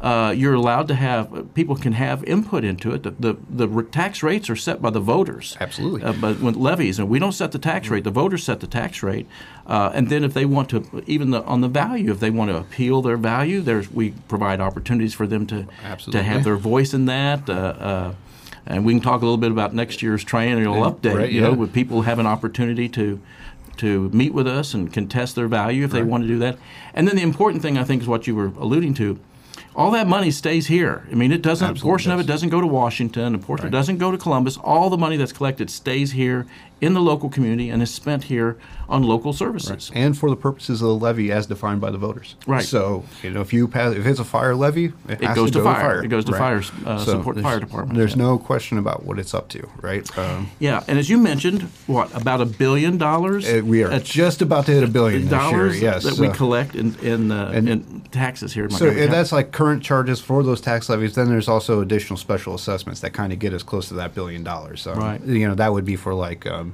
Uh, 0.00 0.32
you're 0.36 0.54
allowed 0.54 0.86
to 0.86 0.94
have 0.94 1.52
people 1.54 1.74
can 1.74 1.92
have 1.92 2.22
input 2.24 2.62
into 2.62 2.92
it. 2.92 3.02
The, 3.02 3.10
the, 3.10 3.34
the 3.66 3.82
tax 3.84 4.22
rates 4.22 4.48
are 4.48 4.54
set 4.54 4.80
by 4.80 4.90
the 4.90 5.00
voters. 5.00 5.56
Absolutely. 5.60 6.04
Uh, 6.04 6.12
but 6.12 6.40
with 6.40 6.54
levies, 6.54 7.00
and 7.00 7.08
we 7.08 7.18
don't 7.18 7.32
set 7.32 7.50
the 7.50 7.58
tax 7.58 7.88
rate. 7.88 8.04
The 8.04 8.10
voters 8.10 8.44
set 8.44 8.60
the 8.60 8.68
tax 8.68 9.02
rate. 9.02 9.26
Uh, 9.66 9.90
and 9.92 10.08
then 10.08 10.22
if 10.22 10.34
they 10.34 10.44
want 10.44 10.70
to, 10.70 11.02
even 11.06 11.30
the, 11.30 11.42
on 11.42 11.62
the 11.62 11.68
value, 11.68 12.12
if 12.12 12.20
they 12.20 12.30
want 12.30 12.50
to 12.50 12.56
appeal 12.56 13.02
their 13.02 13.16
value, 13.16 13.60
there's 13.60 13.90
we 13.90 14.12
provide 14.28 14.60
opportunities 14.60 15.14
for 15.14 15.26
them 15.26 15.46
to 15.48 15.66
Absolutely. 15.82 16.20
to 16.20 16.24
have 16.24 16.44
their 16.44 16.56
voice 16.56 16.94
in 16.94 17.06
that. 17.06 17.50
Uh, 17.50 17.52
uh, 17.52 18.14
and 18.66 18.84
we 18.84 18.92
can 18.92 19.00
talk 19.00 19.22
a 19.22 19.24
little 19.24 19.38
bit 19.38 19.50
about 19.50 19.74
next 19.74 20.02
year's 20.02 20.22
triennial 20.22 20.76
update. 20.76 21.16
right, 21.16 21.32
you 21.32 21.40
know, 21.40 21.50
yeah. 21.50 21.56
with 21.56 21.72
people 21.72 22.02
have 22.02 22.18
an 22.18 22.26
opportunity 22.26 22.88
to 22.90 23.20
to 23.78 24.08
meet 24.10 24.34
with 24.34 24.46
us 24.46 24.74
and 24.74 24.92
contest 24.92 25.34
their 25.36 25.48
value 25.48 25.84
if 25.84 25.90
they 25.92 26.02
want 26.02 26.24
to 26.24 26.28
do 26.28 26.38
that. 26.38 26.58
And 26.94 27.06
then 27.06 27.16
the 27.16 27.22
important 27.22 27.62
thing 27.62 27.78
I 27.78 27.84
think 27.84 28.02
is 28.02 28.08
what 28.08 28.26
you 28.26 28.34
were 28.34 28.52
alluding 28.58 28.94
to. 28.94 29.18
All 29.78 29.92
that 29.92 30.08
money 30.08 30.32
stays 30.32 30.66
here. 30.66 31.04
I 31.10 31.14
mean, 31.14 31.30
it 31.30 31.40
doesn't. 31.40 31.64
a 31.64 31.70
Absolutely 31.70 31.88
portion 31.88 32.10
of 32.12 32.18
it 32.18 32.24
does. 32.24 32.34
doesn't 32.34 32.48
go 32.48 32.60
to 32.60 32.66
Washington. 32.66 33.34
A 33.36 33.38
portion 33.38 33.66
Right. 33.66 33.72
doesn't 33.72 33.98
go 33.98 34.10
to 34.10 34.18
Columbus. 34.18 34.56
All 34.56 34.90
the 34.90 34.98
money 34.98 35.16
that's 35.16 35.32
collected 35.32 35.70
stays 35.70 36.10
here 36.12 36.46
in 36.80 36.94
the 36.94 37.00
local 37.00 37.28
community 37.28 37.70
and 37.70 37.82
is 37.82 37.90
spent 37.92 38.24
here 38.24 38.56
on 38.88 39.02
local 39.02 39.32
services. 39.32 39.90
and 39.94 40.16
for 40.16 40.30
the 40.30 40.36
purposes 40.36 40.80
of 40.80 40.88
the 40.88 40.94
levy 40.94 41.30
as 41.30 41.46
defined 41.46 41.80
by 41.80 41.90
the 41.90 41.98
voters. 41.98 42.36
Right. 42.46 42.64
So 42.64 43.04
you 43.22 43.30
know, 43.30 43.40
if 43.42 43.52
you 43.52 43.68
pass, 43.68 43.94
if 43.94 44.06
it's 44.06 44.20
a 44.20 44.24
fire 44.24 44.54
levy, 44.54 44.86
it, 45.08 45.20
It 45.22 45.34
goes 45.34 45.50
to 45.50 45.58
to 45.58 45.64
fire. 45.64 45.80
fire. 45.80 46.04
It 46.04 46.08
goes 46.08 46.24
to 46.26 46.32
Right. 46.32 46.38
fires, 46.38 46.72
uh, 46.86 46.98
So 46.98 47.12
support 47.12 47.38
fire 47.40 47.60
department, 47.60 47.98
There's 47.98 48.12
yeah. 48.16 48.22
no 48.22 48.38
question 48.38 48.78
about 48.78 49.04
what 49.04 49.18
it's 49.18 49.34
up 49.34 49.48
to, 49.50 49.66
right? 49.82 50.08
Um, 50.18 50.48
Yeah, 50.58 50.82
and 50.88 50.98
as 50.98 51.10
you 51.10 51.18
mentioned, 51.18 51.62
what 51.86 52.14
about 52.16 52.40
a 52.40 52.46
billion 52.46 52.96
dollars? 52.96 53.46
uh, 53.46 53.60
we 53.64 53.82
are 53.82 53.90
at- 53.90 54.04
just 54.04 54.40
about 54.40 54.64
to 54.66 54.72
hit 54.72 54.82
a 54.84 54.88
billion 54.88 55.22
this 55.22 55.30
year. 55.32 55.40
dollars 55.40 55.80
Yes, 55.82 56.04
that 56.04 56.18
we 56.18 56.28
collect 56.28 56.74
in 56.74 56.94
in, 57.02 57.30
uh, 57.30 57.50
And- 57.54 57.68
in 57.68 58.02
taxes 58.10 58.52
here. 58.54 58.64
In 58.64 58.70
So 58.70 58.90
that's 58.90 59.32
like 59.32 59.52
current 59.52 59.82
charges 59.82 60.20
for 60.20 60.42
those 60.42 60.60
tax 60.60 60.88
levies. 60.88 61.14
Then 61.14 61.28
there's 61.28 61.48
also 61.48 61.80
additional 61.82 62.16
special 62.16 62.54
assessments 62.54 63.00
that 63.00 63.12
kind 63.12 63.32
of 63.32 63.38
get 63.38 63.52
us 63.52 63.62
close 63.62 63.88
to 63.88 63.94
that 63.94 64.14
billion 64.14 64.42
dollars. 64.42 64.80
So 64.80 64.94
Right. 64.94 65.20
you 65.26 65.46
know 65.46 65.54
that 65.54 65.72
would 65.74 65.84
be 65.84 65.96
for 65.96 66.14
like 66.14 66.46
um, 66.46 66.67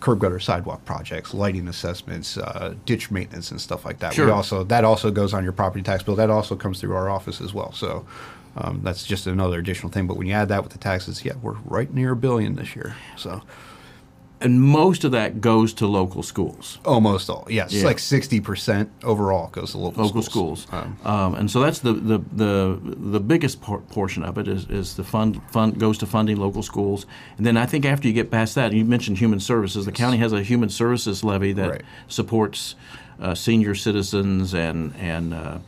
curb 0.00 0.20
gutter 0.20 0.38
sidewalk 0.38 0.84
projects, 0.84 1.32
lighting 1.32 1.68
assessments, 1.68 2.36
uh, 2.36 2.74
ditch 2.84 3.10
maintenance, 3.10 3.50
and 3.50 3.60
stuff 3.60 3.84
like 3.84 3.98
that. 4.00 4.14
Sure. 4.14 4.26
We 4.26 4.32
also 4.32 4.64
that 4.64 4.84
also 4.84 5.10
goes 5.10 5.32
on 5.34 5.42
your 5.42 5.52
property 5.52 5.82
tax 5.82 6.02
bill. 6.02 6.16
That 6.16 6.30
also 6.30 6.56
comes 6.56 6.80
through 6.80 6.94
our 6.94 7.08
office 7.08 7.40
as 7.40 7.52
well. 7.54 7.72
So. 7.72 8.06
Um, 8.58 8.80
that's 8.82 9.04
just 9.04 9.26
another 9.26 9.58
additional 9.58 9.92
thing, 9.92 10.06
but 10.06 10.16
when 10.16 10.26
you 10.26 10.32
add 10.32 10.48
that 10.48 10.62
with 10.62 10.72
the 10.72 10.78
taxes, 10.78 11.26
yeah, 11.26 11.34
we're 11.42 11.58
right 11.66 11.92
near 11.92 12.12
a 12.12 12.16
billion 12.16 12.54
this 12.54 12.74
year. 12.74 12.96
So 13.14 13.42
And 14.38 14.60
most 14.60 15.02
of 15.04 15.12
that 15.12 15.40
goes 15.40 15.72
to 15.74 15.86
local 15.86 16.22
schools. 16.22 16.78
almost 16.84 17.30
all, 17.30 17.46
yes, 17.48 17.72
Yeah. 17.72 17.84
like 17.86 17.98
sixty 17.98 18.38
percent 18.38 18.90
overall 19.02 19.48
goes 19.48 19.70
to 19.70 19.78
local 19.78 20.04
local 20.04 20.20
schools. 20.22 20.62
schools, 20.64 20.84
Um, 21.04 21.10
um, 21.10 21.34
and 21.36 21.50
so 21.50 21.60
that's 21.60 21.78
the 21.78 21.94
the 21.94 22.18
the, 22.32 22.78
the 23.12 23.20
biggest 23.20 23.62
por- 23.62 23.80
portion 23.80 24.22
of 24.22 24.36
it 24.36 24.46
is, 24.46 24.66
is 24.68 24.94
the 24.96 25.04
fund 25.04 25.40
fund 25.50 25.78
goes 25.80 25.96
to 25.98 26.06
funding 26.06 26.36
local 26.36 26.62
schools, 26.62 27.06
and 27.38 27.46
then 27.46 27.56
I 27.56 27.64
think 27.64 27.86
after 27.86 28.08
you 28.08 28.12
get 28.14 28.30
past 28.30 28.54
that, 28.56 28.72
you 28.74 28.84
mentioned 28.84 29.16
human 29.18 29.40
services. 29.40 29.86
The 29.86 29.92
county 29.92 30.18
has 30.18 30.32
a 30.34 30.42
human 30.42 30.68
services 30.68 31.24
levy 31.24 31.52
that 31.54 31.70
Right. 31.70 31.82
supports 32.08 32.74
uh, 33.18 33.34
senior 33.34 33.74
citizens 33.74 34.52
and 34.54 34.92
and 35.00 35.32
uh, 35.32 35.58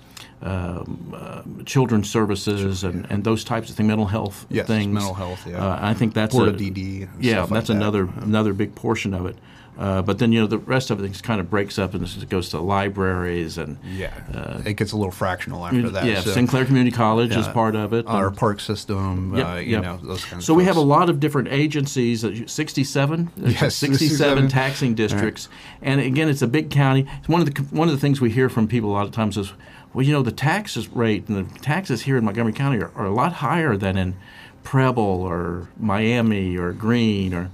um, 0.42 1.14
uh, 1.16 1.42
children's 1.64 2.08
services 2.10 2.84
and, 2.84 3.06
and 3.10 3.24
those 3.24 3.44
types 3.44 3.70
of 3.70 3.76
things, 3.76 3.88
mental 3.88 4.06
health 4.06 4.46
Yes, 4.50 4.66
things. 4.66 4.92
mental 4.92 5.14
health, 5.14 5.46
yeah. 5.46 5.64
Uh, 5.64 5.78
I 5.80 5.94
think 5.94 6.14
that's 6.14 6.34
Board 6.34 6.48
a, 6.48 6.52
of 6.52 6.56
DD 6.60 7.08
Yeah, 7.20 7.32
stuff 7.34 7.50
like 7.50 7.56
that's 7.58 7.68
that. 7.68 7.74
another 7.76 8.08
another 8.20 8.52
big 8.52 8.74
portion 8.74 9.14
of 9.14 9.26
it. 9.26 9.36
Uh, 9.76 10.02
but 10.02 10.18
then 10.18 10.32
you 10.32 10.40
know 10.40 10.46
the 10.48 10.58
rest 10.58 10.90
of 10.90 11.00
it 11.04 11.22
kind 11.22 11.40
of 11.40 11.48
breaks 11.48 11.78
up 11.78 11.94
and 11.94 12.04
it 12.04 12.28
goes 12.28 12.48
to 12.48 12.58
libraries 12.58 13.58
and 13.58 13.78
yeah, 13.84 14.12
it 14.64 14.74
gets 14.74 14.90
a 14.90 14.96
little 14.96 15.12
fractional 15.12 15.64
after 15.64 15.88
that. 15.90 16.02
Uh, 16.02 16.06
yeah, 16.06 16.20
so- 16.20 16.32
Sinclair 16.32 16.64
Community 16.64 16.90
College 16.94 17.36
is 17.36 17.46
part 17.46 17.76
of 17.76 17.92
it. 17.92 18.04
our 18.08 18.32
park 18.32 18.58
system, 18.58 19.36
Yep, 19.36 19.46
uh, 19.46 19.54
you 19.58 19.70
yep. 19.72 19.82
know, 19.84 19.96
those 20.02 20.24
kinds 20.24 20.44
so 20.44 20.52
of 20.52 20.56
we 20.56 20.64
have 20.64 20.76
a 20.76 20.80
lot 20.80 21.08
of 21.08 21.20
different 21.20 21.46
agencies, 21.48 22.24
uh, 22.24 22.32
67, 22.46 23.30
Yes, 23.36 23.76
67 23.76 23.76
67. 23.76 24.48
taxing 24.48 24.94
districts. 24.96 25.48
And 25.80 26.00
again, 26.00 26.28
it's 26.28 26.42
a 26.42 26.48
big 26.48 26.70
county. 26.70 27.06
It's 27.20 27.28
One 27.28 27.40
of 27.40 27.54
the 27.54 27.62
one 27.70 27.86
of 27.88 27.94
the 27.94 28.00
things 28.00 28.20
we 28.20 28.30
hear 28.30 28.48
from 28.48 28.66
people 28.66 28.90
a 28.90 28.94
lot 28.94 29.06
of 29.06 29.12
times 29.12 29.36
is, 29.36 29.52
well, 29.92 30.04
you 30.04 30.12
know, 30.12 30.22
the 30.22 30.32
taxes 30.32 30.88
rate 30.88 31.28
and 31.28 31.36
the 31.36 31.58
taxes 31.60 32.02
here 32.02 32.16
in 32.16 32.24
Montgomery 32.24 32.52
County 32.52 32.78
are, 32.78 32.90
are 32.94 33.06
a 33.06 33.12
lot 33.12 33.34
higher 33.34 33.76
than 33.76 33.96
in 33.96 34.16
Preble 34.62 35.02
or 35.02 35.68
Miami 35.78 36.56
or 36.56 36.72
Greene 36.72 37.32
or 37.32 37.50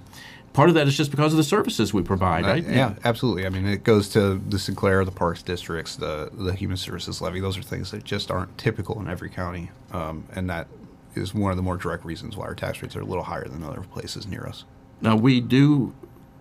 part 0.54 0.68
of 0.70 0.74
that 0.76 0.86
is 0.88 0.96
just 0.96 1.10
because 1.10 1.32
of 1.32 1.36
the 1.36 1.44
services 1.44 1.92
we 1.92 2.02
provide, 2.02 2.46
right? 2.46 2.66
Uh, 2.66 2.70
yeah, 2.70 2.94
absolutely. 3.04 3.44
I 3.44 3.50
mean, 3.50 3.66
it 3.66 3.84
goes 3.84 4.08
to 4.10 4.36
the 4.48 4.58
Sinclair, 4.58 5.04
the 5.04 5.10
parks 5.10 5.42
districts, 5.42 5.96
the 5.96 6.30
the 6.32 6.54
human 6.54 6.78
services 6.78 7.20
levy. 7.20 7.40
Those 7.40 7.58
are 7.58 7.62
things 7.62 7.90
that 7.90 8.04
just 8.04 8.30
aren't 8.30 8.56
typical 8.56 8.98
in 9.00 9.08
every 9.08 9.28
county, 9.28 9.70
um, 9.92 10.26
and 10.34 10.48
that 10.48 10.68
is 11.14 11.34
one 11.34 11.50
of 11.50 11.56
the 11.56 11.62
more 11.62 11.76
direct 11.76 12.04
reasons 12.04 12.36
why 12.36 12.46
our 12.46 12.54
tax 12.54 12.80
rates 12.80 12.96
are 12.96 13.00
a 13.00 13.04
little 13.04 13.24
higher 13.24 13.46
than 13.46 13.62
other 13.62 13.82
places 13.82 14.26
near 14.26 14.46
us. 14.46 14.64
Now 15.00 15.16
we 15.16 15.40
do. 15.40 15.94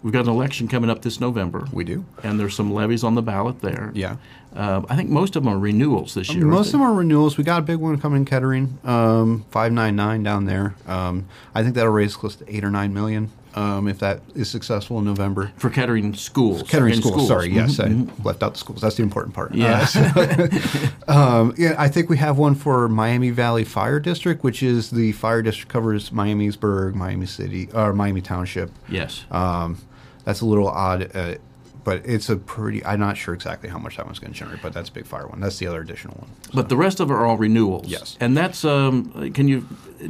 We've 0.03 0.12
got 0.12 0.25
an 0.25 0.29
election 0.29 0.67
coming 0.67 0.89
up 0.89 1.01
this 1.01 1.19
November. 1.22 1.65
We 1.72 1.86
do. 1.86 2.05
and 2.24 2.39
there's 2.39 2.55
some 2.55 2.74
levies 2.74 3.03
on 3.03 3.15
the 3.15 3.22
ballot 3.22 3.62
there. 3.62 3.91
Yeah. 3.95 4.17
Uh, 4.53 4.83
I 4.89 4.95
think 4.95 5.10
most 5.10 5.36
of 5.36 5.43
them 5.43 5.53
are 5.53 5.57
renewals 5.57 6.13
this 6.13 6.31
year. 6.33 6.45
Most 6.45 6.67
of 6.67 6.74
them 6.74 6.81
are 6.81 6.93
renewals. 6.93 7.38
We 7.38 7.43
got 7.43 7.60
a 7.60 7.63
big 7.63 7.77
one 7.77 7.98
coming 8.00 8.19
in 8.19 8.25
Kettering, 8.25 8.77
um, 8.83 9.45
five 9.50 9.72
nine 9.72 9.95
nine 9.95 10.22
down 10.22 10.45
there. 10.45 10.75
Um, 10.86 11.27
I 11.55 11.63
think 11.63 11.74
that'll 11.75 11.91
raise 11.91 12.15
close 12.15 12.36
to 12.36 12.55
eight 12.55 12.63
or 12.63 12.69
nine 12.69 12.93
million 12.93 13.31
um, 13.55 13.88
if 13.88 14.00
that 14.00 14.22
is 14.36 14.50
successful 14.50 15.00
in 15.00 15.05
November. 15.05 15.51
for 15.57 15.69
Kettering 15.69 16.13
schools. 16.13 16.63
Kettering 16.63 16.95
in 16.95 17.01
schools, 17.01 17.27
Sorry, 17.27 17.50
yes. 17.50 17.79
I 17.79 17.88
left 18.24 18.43
out 18.43 18.53
the 18.53 18.60
schools. 18.60 18.81
That's 18.81 18.95
the 18.95 19.03
important 19.03 19.33
part. 19.33 19.53
Yeah. 19.53 19.88
Uh, 19.95 20.88
um, 21.07 21.53
yeah, 21.57 21.75
I 21.77 21.88
think 21.88 22.10
we 22.10 22.17
have 22.17 22.38
one 22.38 22.55
for 22.55 22.88
Miami 22.88 23.29
Valley 23.29 23.63
Fire 23.63 24.00
District, 24.00 24.43
which 24.43 24.62
is 24.63 24.91
the 24.91 25.12
fire 25.13 25.41
district 25.41 25.72
covers 25.72 26.10
Miamisburg, 26.10 26.95
Miami 26.95 27.25
City, 27.25 27.69
or 27.74 27.93
Miami 27.93 28.22
Township. 28.22 28.72
yes. 28.89 29.25
Um, 29.31 29.77
that's 30.25 30.41
a 30.41 30.45
little 30.45 30.67
odd, 30.67 31.09
uh, 31.15 31.35
but 31.83 32.01
it's 32.05 32.29
a 32.29 32.37
pretty. 32.37 32.83
I'm 32.85 32.99
not 33.01 33.17
sure 33.17 33.33
exactly 33.33 33.67
how 33.69 33.77
much 33.77 33.97
that 33.97 34.05
one's 34.05 34.17
going 34.19 34.31
to 34.31 34.39
generate, 34.39 34.61
but 34.61 34.71
that's 34.73 34.87
a 34.87 34.91
big 34.93 35.05
fire 35.05 35.27
one. 35.27 35.41
That's 35.41 35.57
the 35.59 35.67
other 35.67 35.81
additional 35.81 36.15
one. 36.15 36.29
But 36.53 36.69
the 36.69 36.77
rest 36.77 37.01
of 37.01 37.09
it 37.11 37.13
are 37.13 37.25
all 37.25 37.35
renewals. 37.37 37.87
Yes. 37.87 38.15
And 38.21 38.37
that's, 38.37 38.63
um, 38.63 39.31
can 39.33 39.49
you 39.49 39.67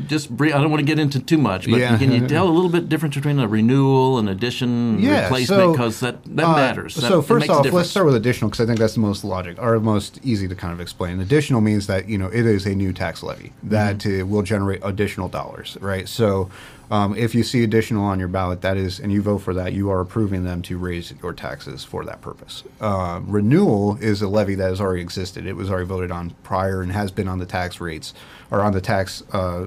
just 0.07 0.29
brief, 0.35 0.53
I 0.53 0.61
don't 0.61 0.69
want 0.69 0.81
to 0.81 0.85
get 0.85 0.99
into 0.99 1.19
too 1.19 1.39
much, 1.39 1.67
but 1.67 1.79
Yeah. 1.79 1.97
can 1.97 2.11
you 2.11 2.27
tell 2.27 2.47
a 2.49 2.53
little 2.53 2.69
bit 2.69 2.89
difference 2.89 3.15
between 3.15 3.39
a 3.39 3.47
renewal 3.47 4.19
and 4.19 4.29
addition, 4.29 4.99
Yeah, 4.99 5.23
replacement? 5.23 5.61
so, 5.61 5.71
Because 5.71 5.99
that, 6.01 6.23
that 6.35 6.45
Uh, 6.45 6.55
matters. 6.55 6.93
That- 6.95 7.07
so 7.09 7.21
first 7.23 7.49
off, 7.49 7.65
let's 7.71 7.89
start 7.89 8.05
with 8.05 8.15
additional 8.15 8.51
because 8.51 8.61
I 8.63 8.67
think 8.67 8.77
that's 8.77 8.93
the 8.93 8.99
most 8.99 9.23
logic 9.23 9.57
or 9.59 9.79
most 9.79 10.19
easy 10.23 10.47
to 10.47 10.55
kind 10.55 10.73
of 10.73 10.79
explain. 10.79 11.19
Additional 11.21 11.59
means 11.61 11.87
that 11.87 12.07
you 12.07 12.19
know 12.19 12.27
it 12.27 12.45
is 12.45 12.67
a 12.67 12.75
new 12.75 12.93
tax 12.93 13.23
levy 13.23 13.51
that 13.63 13.97
Mm-hmm. 13.99 14.21
uh, 14.21 14.25
will 14.25 14.43
generate 14.43 14.79
additional 14.83 15.27
dollars, 15.27 15.75
right? 15.81 16.07
So 16.07 16.49
um, 16.93 17.15
if 17.17 17.33
you 17.33 17.41
see 17.41 17.63
additional 17.63 18.05
on 18.05 18.19
your 18.19 18.27
ballot, 18.27 18.61
that 18.61 18.77
is, 18.77 18.99
and 18.99 19.11
you 19.11 19.23
vote 19.23 19.39
for 19.39 19.51
that, 19.55 19.73
you 19.73 19.89
are 19.89 19.99
approving 19.99 20.43
them 20.43 20.61
to 20.61 20.77
raise 20.77 21.11
your 21.23 21.33
taxes 21.33 21.83
for 21.83 22.05
that 22.05 22.21
purpose. 22.21 22.63
Uh, 22.79 23.19
renewal 23.23 23.97
is 23.99 24.21
a 24.21 24.27
levy 24.27 24.53
that 24.53 24.69
has 24.69 24.79
already 24.79 25.01
existed; 25.01 25.47
it 25.47 25.53
was 25.53 25.71
already 25.71 25.87
voted 25.87 26.11
on 26.11 26.35
prior 26.43 26.83
and 26.83 26.91
has 26.91 27.09
been 27.09 27.27
on 27.27 27.39
the 27.39 27.47
tax 27.47 27.81
rates 27.81 28.13
or 28.51 28.61
on 28.61 28.73
the 28.73 28.81
tax. 28.81 29.23
Uh, 29.31 29.65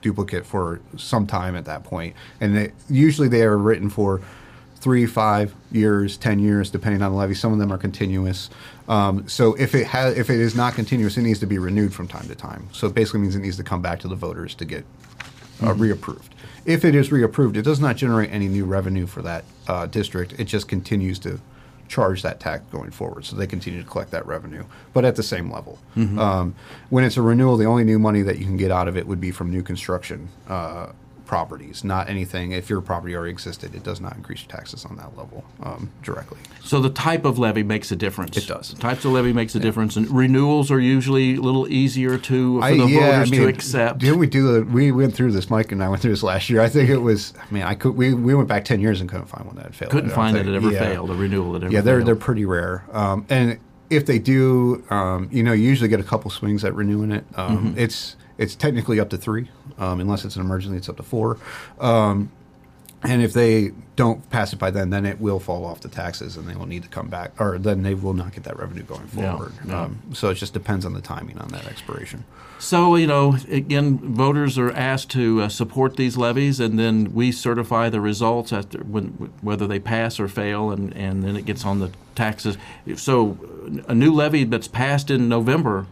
duplicate 0.00 0.44
for 0.44 0.82
some 0.98 1.26
time 1.26 1.56
at 1.56 1.64
that 1.64 1.82
point 1.82 2.14
and 2.38 2.54
they, 2.54 2.70
usually 2.90 3.26
they 3.26 3.40
are 3.40 3.56
written 3.56 3.88
for 3.88 4.20
three, 4.76 5.06
five 5.06 5.54
years, 5.72 6.18
ten 6.18 6.38
years, 6.38 6.68
depending 6.68 7.00
on 7.00 7.10
the 7.10 7.16
levy. 7.16 7.34
Some 7.34 7.54
of 7.54 7.58
them 7.58 7.72
are 7.72 7.78
continuous. 7.78 8.50
Um, 8.86 9.26
so 9.26 9.54
if 9.54 9.74
it 9.74 9.86
has, 9.86 10.18
if 10.18 10.28
it 10.28 10.38
is 10.38 10.54
not 10.54 10.74
continuous, 10.74 11.16
it 11.16 11.22
needs 11.22 11.38
to 11.38 11.46
be 11.46 11.56
renewed 11.56 11.94
from 11.94 12.06
time 12.06 12.28
to 12.28 12.34
time. 12.34 12.68
So 12.72 12.88
it 12.88 12.94
basically 12.94 13.20
means 13.20 13.34
it 13.34 13.38
needs 13.38 13.56
to 13.56 13.62
come 13.62 13.80
back 13.80 13.98
to 14.00 14.08
the 14.08 14.14
voters 14.14 14.54
to 14.56 14.66
get 14.66 14.84
uh, 15.62 15.74
reapproved. 15.74 16.28
If 16.64 16.84
it 16.84 16.94
is 16.94 17.10
reapproved, 17.10 17.56
it 17.56 17.62
does 17.62 17.80
not 17.80 17.96
generate 17.96 18.30
any 18.32 18.48
new 18.48 18.64
revenue 18.64 19.06
for 19.06 19.22
that 19.22 19.44
uh, 19.68 19.86
district. 19.86 20.34
It 20.38 20.44
just 20.44 20.66
continues 20.68 21.18
to 21.20 21.40
charge 21.88 22.22
that 22.22 22.40
tax 22.40 22.64
going 22.72 22.90
forward. 22.90 23.26
So 23.26 23.36
they 23.36 23.46
continue 23.46 23.82
to 23.82 23.88
collect 23.88 24.10
that 24.12 24.26
revenue, 24.26 24.64
but 24.94 25.04
at 25.04 25.16
the 25.16 25.22
same 25.22 25.52
level. 25.52 25.78
Um, 26.18 26.54
when 26.88 27.04
it's 27.04 27.16
a 27.18 27.22
renewal, 27.22 27.56
the 27.58 27.66
only 27.66 27.84
new 27.84 27.98
money 27.98 28.22
that 28.22 28.38
you 28.38 28.46
can 28.46 28.56
get 28.56 28.70
out 28.70 28.88
of 28.88 28.96
it 28.96 29.06
would 29.06 29.20
be 29.20 29.30
from 29.30 29.50
new 29.50 29.62
construction. 29.62 30.28
Uh, 30.48 30.88
properties 31.26 31.84
not 31.84 32.08
anything 32.08 32.52
if 32.52 32.68
your 32.70 32.80
property 32.80 33.14
already 33.16 33.30
existed 33.32 33.74
it 33.74 33.82
does 33.82 34.00
not 34.00 34.14
increase 34.16 34.42
your 34.42 34.50
taxes 34.50 34.84
on 34.84 34.96
that 34.96 35.16
level 35.16 35.44
um, 35.62 35.90
directly 36.02 36.38
So 36.62 36.80
the 36.80 36.90
type 36.90 37.24
of 37.24 37.38
levy 37.38 37.62
makes 37.62 37.92
a 37.92 37.96
difference. 37.96 38.36
It 38.36 38.46
does. 38.46 38.72
Types 38.74 39.04
of 39.04 39.12
levy 39.12 39.32
makes 39.34 39.54
a 39.54 39.60
difference, 39.60 39.96
and 39.96 40.08
renewals 40.10 40.70
are 40.70 40.80
usually 40.80 41.34
a 41.36 41.40
little 41.40 41.68
easier 41.68 42.16
to 42.16 42.60
for 42.62 42.70
the 42.70 42.86
voters 42.86 43.30
to 43.30 43.46
accept. 43.46 43.98
Didn't 44.00 44.18
we 44.18 44.26
do 44.26 44.50
the? 44.52 44.64
We 44.64 44.90
went 44.90 45.14
through 45.14 45.32
this. 45.32 45.50
Mike 45.50 45.72
and 45.72 45.84
I 45.84 45.88
went 45.90 46.00
through 46.00 46.12
this 46.12 46.22
last 46.22 46.48
year. 46.48 46.62
I 46.62 46.70
think 46.70 46.88
it 46.88 46.98
was. 46.98 47.34
I 47.38 47.52
mean, 47.52 47.64
I 47.64 47.74
could. 47.74 47.94
We, 47.96 48.14
we 48.14 48.34
went 48.34 48.48
back 48.48 48.64
ten 48.64 48.80
years 48.80 49.00
and 49.02 49.10
couldn't 49.10 49.26
find 49.26 49.44
one 49.44 49.56
that 49.56 49.66
had 49.66 49.74
failed. 49.74 49.92
Couldn't 49.92 50.12
I 50.12 50.14
find 50.14 50.36
that 50.36 50.46
it 50.46 50.54
ever 50.54 50.70
Yeah. 50.72 50.78
failed. 50.78 51.10
A 51.10 51.14
renewal 51.14 51.52
that 51.52 51.64
ever 51.64 51.72
Yeah, 51.72 51.82
they're 51.82 51.96
failed. 51.98 52.08
they're 52.08 52.16
pretty 52.16 52.46
rare. 52.46 52.84
Um, 52.92 53.26
and 53.28 53.58
if 53.96 54.06
they 54.06 54.18
do, 54.18 54.84
um, 54.90 55.28
you 55.32 55.42
know, 55.42 55.52
you 55.52 55.64
usually 55.64 55.88
get 55.88 56.00
a 56.00 56.04
couple 56.04 56.30
swings 56.30 56.64
at 56.64 56.74
renewing 56.74 57.12
it. 57.12 57.24
Um, 57.36 57.58
Mm-hmm. 57.58 57.78
It's 57.78 58.16
it's 58.36 58.56
technically 58.56 58.98
up 58.98 59.10
to 59.10 59.16
three, 59.16 59.48
um, 59.78 60.00
unless 60.00 60.24
it's 60.24 60.34
an 60.36 60.42
emergency. 60.42 60.76
It's 60.76 60.88
up 60.88 60.96
to 60.96 61.02
four. 61.04 61.38
And 63.04 63.22
if 63.22 63.32
they 63.34 63.72
don't 63.96 64.28
pass 64.30 64.52
it 64.52 64.58
by 64.58 64.70
then, 64.70 64.90
then 64.90 65.04
it 65.06 65.20
will 65.20 65.38
fall 65.38 65.64
off 65.64 65.80
the 65.80 65.88
taxes, 65.88 66.36
and 66.36 66.48
they 66.48 66.54
will 66.54 66.66
need 66.66 66.82
to 66.84 66.88
come 66.88 67.08
back, 67.08 67.32
or 67.38 67.58
then 67.58 67.82
they 67.82 67.94
will 67.94 68.14
not 68.14 68.32
get 68.32 68.44
that 68.44 68.58
revenue 68.58 68.82
going 68.82 69.06
forward. 69.06 69.52
Um, 69.70 70.00
so 70.14 70.30
it 70.30 70.34
just 70.34 70.52
depends 70.52 70.84
on 70.84 70.94
the 70.94 71.00
timing 71.00 71.38
on 71.38 71.48
that 71.48 71.66
expiration. 71.66 72.24
So, 72.58 72.96
you 72.96 73.06
know, 73.06 73.36
again, 73.50 73.98
voters 73.98 74.56
are 74.58 74.72
asked 74.72 75.10
to 75.10 75.42
uh, 75.42 75.48
support 75.48 75.96
these 75.96 76.16
levies, 76.16 76.60
and 76.60 76.78
then 76.78 77.12
we 77.12 77.30
certify 77.30 77.90
the 77.90 78.00
results 78.00 78.52
after 78.52 78.78
when, 78.78 79.08
whether 79.42 79.66
they 79.66 79.78
pass 79.78 80.18
or 80.18 80.28
fail, 80.28 80.70
and, 80.70 80.96
and 80.96 81.22
then 81.22 81.36
it 81.36 81.44
gets 81.44 81.64
on 81.64 81.80
the 81.80 81.90
taxes. 82.14 82.56
So, 82.96 83.38
a 83.86 83.94
new 83.94 84.12
levy 84.12 84.44
that's 84.44 84.68
passed 84.68 85.10
in 85.10 85.28
November, 85.28 85.86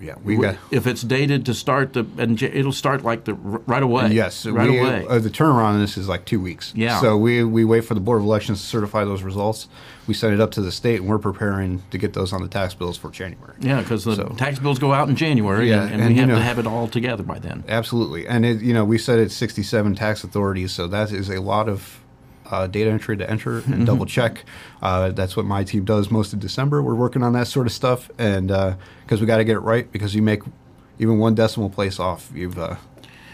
Yeah, 0.00 0.14
we 0.24 0.36
got. 0.36 0.56
if 0.70 0.86
it's 0.86 1.02
dated 1.02 1.46
to 1.46 1.54
start 1.54 1.92
the, 1.92 2.06
and 2.18 2.40
it'll 2.42 2.72
start 2.72 3.02
like 3.04 3.24
the 3.24 3.34
right 3.34 3.82
away. 3.82 4.08
Yes, 4.12 4.46
right 4.46 4.70
we, 4.70 4.78
away. 4.78 5.06
Uh, 5.08 5.18
the 5.18 5.30
turnaround 5.30 5.74
on 5.74 5.80
this 5.80 5.96
is 5.96 6.08
like 6.08 6.24
two 6.24 6.40
weeks. 6.40 6.72
Yeah. 6.74 7.00
So 7.00 7.16
we, 7.16 7.42
we 7.44 7.64
wait 7.64 7.82
for 7.84 7.94
the 7.94 8.00
Board 8.00 8.18
of 8.18 8.24
Elections 8.24 8.60
to 8.60 8.66
certify 8.66 9.04
those 9.04 9.22
results. 9.22 9.68
We 10.06 10.14
send 10.14 10.32
it 10.34 10.40
up 10.40 10.52
to 10.52 10.60
the 10.62 10.72
state, 10.72 11.00
and 11.00 11.08
we're 11.08 11.18
preparing 11.18 11.82
to 11.90 11.98
get 11.98 12.14
those 12.14 12.32
on 12.32 12.42
the 12.42 12.48
tax 12.48 12.74
bills 12.74 12.96
for 12.96 13.10
January. 13.10 13.54
yeah, 13.60 13.80
because 13.82 14.04
the 14.04 14.16
So- 14.16 14.34
tax 14.38 14.58
bills 14.58 14.78
go 14.78 14.92
out 14.92 15.08
in 15.08 15.16
January, 15.16 15.68
Yeah, 15.68 15.82
and, 15.82 15.92
and 15.94 16.02
and, 16.02 16.08
we 16.14 16.18
have 16.20 16.28
know- 16.28 16.34
to 16.36 16.42
have 16.42 16.58
it 16.58 16.66
all 16.66 16.88
together 16.88 17.22
by 17.22 17.38
then. 17.38 17.64
Absolutely, 17.68 18.26
and 18.26 18.46
it, 18.46 18.60
you 18.62 18.72
know 18.72 18.84
we 18.84 18.98
said 18.98 19.18
it's 19.18 19.34
67 19.34 19.94
tax 19.96 20.24
authorities, 20.24 20.72
so 20.72 20.86
that 20.86 21.12
is 21.12 21.28
a 21.28 21.40
lot 21.40 21.68
of 21.68 22.00
uh, 22.50 22.66
data 22.66 22.90
entry 22.90 23.16
to 23.16 23.28
enter 23.28 23.58
and 23.58 23.86
double 23.86 24.06
check. 24.06 24.44
Uh, 24.82 25.10
that's 25.10 25.36
what 25.36 25.46
my 25.46 25.64
team 25.64 25.84
does 25.84 26.10
most 26.10 26.32
of 26.32 26.40
December. 26.40 26.82
We're 26.82 26.94
working 26.94 27.22
on 27.22 27.32
that 27.34 27.46
sort 27.46 27.66
of 27.66 27.72
stuff, 27.72 28.10
and 28.18 28.48
because 28.48 29.20
we 29.20 29.26
got 29.26 29.38
to 29.38 29.44
get 29.44 29.56
it 29.56 29.60
right, 29.60 29.90
because 29.90 30.14
you 30.14 30.22
make 30.22 30.42
even 30.98 31.18
one 31.18 31.34
decimal 31.34 31.70
place 31.70 31.98
off, 31.98 32.30
you've 32.34 32.58
uh, 32.58 32.76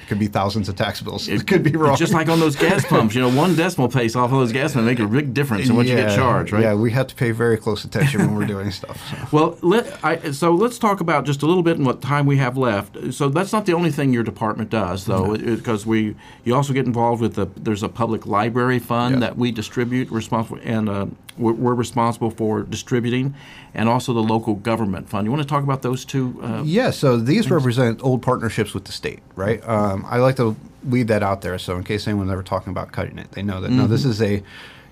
It 0.04 0.08
could 0.08 0.18
be 0.18 0.26
thousands 0.26 0.68
of 0.68 0.76
tax 0.76 1.00
bills. 1.00 1.28
It, 1.28 1.46
could 1.46 1.62
be 1.62 1.70
wrong. 1.72 1.96
Just 1.96 2.12
like 2.12 2.28
on 2.28 2.38
those 2.40 2.56
gas 2.56 2.84
pumps, 2.88 3.14
you 3.14 3.22
know, 3.22 3.30
one 3.30 3.56
decimal 3.56 3.88
place 3.88 4.14
off 4.14 4.26
of 4.30 4.38
those 4.38 4.52
gas 4.52 4.74
pumps 4.74 4.84
make 4.84 4.98
a 4.98 5.06
big 5.06 5.32
difference 5.32 5.68
in 5.70 5.76
what 5.76 5.86
you 5.86 5.96
get 5.96 6.14
charged, 6.14 6.52
right? 6.52 6.62
Yeah, 6.62 6.74
we 6.74 6.90
have 6.90 7.06
to 7.06 7.14
pay 7.14 7.30
very 7.30 7.56
close 7.56 7.84
attention 7.84 8.20
when 8.20 8.34
we're 8.34 8.44
doing 8.44 8.70
stuff. 8.70 9.00
So. 9.10 9.16
Well, 9.34 9.58
let, 9.62 10.04
I, 10.04 10.30
so 10.32 10.52
let's 10.52 10.78
talk 10.78 11.00
about 11.00 11.24
just 11.24 11.42
a 11.42 11.46
little 11.46 11.62
bit 11.62 11.78
in 11.78 11.84
what 11.84 12.02
time 12.02 12.26
we 12.26 12.36
have 12.36 12.58
left. 12.58 13.14
So 13.14 13.30
that's 13.30 13.52
not 13.52 13.64
the 13.64 13.72
only 13.72 13.90
thing 13.90 14.12
your 14.12 14.22
department 14.22 14.68
does, 14.68 15.06
though, 15.06 15.36
because 15.36 15.86
we 15.86 16.14
you 16.44 16.54
also 16.54 16.74
get 16.74 16.84
involved 16.86 17.22
with 17.22 17.34
the 17.34 17.46
there's 17.56 17.82
a 17.82 17.88
public 17.88 18.26
library 18.26 18.78
fund 18.78 19.14
Yeah. 19.14 19.20
that 19.20 19.38
we 19.38 19.50
distribute 19.52 20.10
responsible 20.10 20.60
and 20.62 20.88
uh, 20.88 21.06
we're, 21.36 21.52
we're 21.52 21.74
responsible 21.74 22.30
for 22.30 22.62
distributing, 22.62 23.34
and 23.74 23.88
also 23.88 24.12
the 24.12 24.22
local 24.22 24.54
government 24.54 25.08
fund. 25.08 25.26
You 25.26 25.30
want 25.32 25.42
to 25.42 25.48
talk 25.48 25.64
about 25.64 25.82
those 25.82 26.04
two? 26.04 26.38
Uh, 26.42 26.62
Yeah, 26.64 26.90
so 26.90 27.16
these 27.16 27.50
represent 27.50 28.00
old 28.04 28.22
partnerships 28.22 28.72
with 28.74 28.84
the 28.84 28.92
state, 28.92 29.20
right? 29.34 29.66
Um, 29.68 30.03
I 30.08 30.18
like 30.18 30.36
to 30.36 30.56
lead 30.84 31.08
that 31.08 31.22
out 31.22 31.42
there, 31.42 31.58
so 31.58 31.76
in 31.76 31.84
case 31.84 32.06
anyone's 32.06 32.30
ever 32.30 32.42
talking 32.42 32.70
about 32.70 32.92
cutting 32.92 33.18
it, 33.18 33.32
they 33.32 33.42
know 33.42 33.60
that 33.60 33.70
no, 33.70 33.86
this 33.86 34.04
is 34.04 34.20
a 34.22 34.42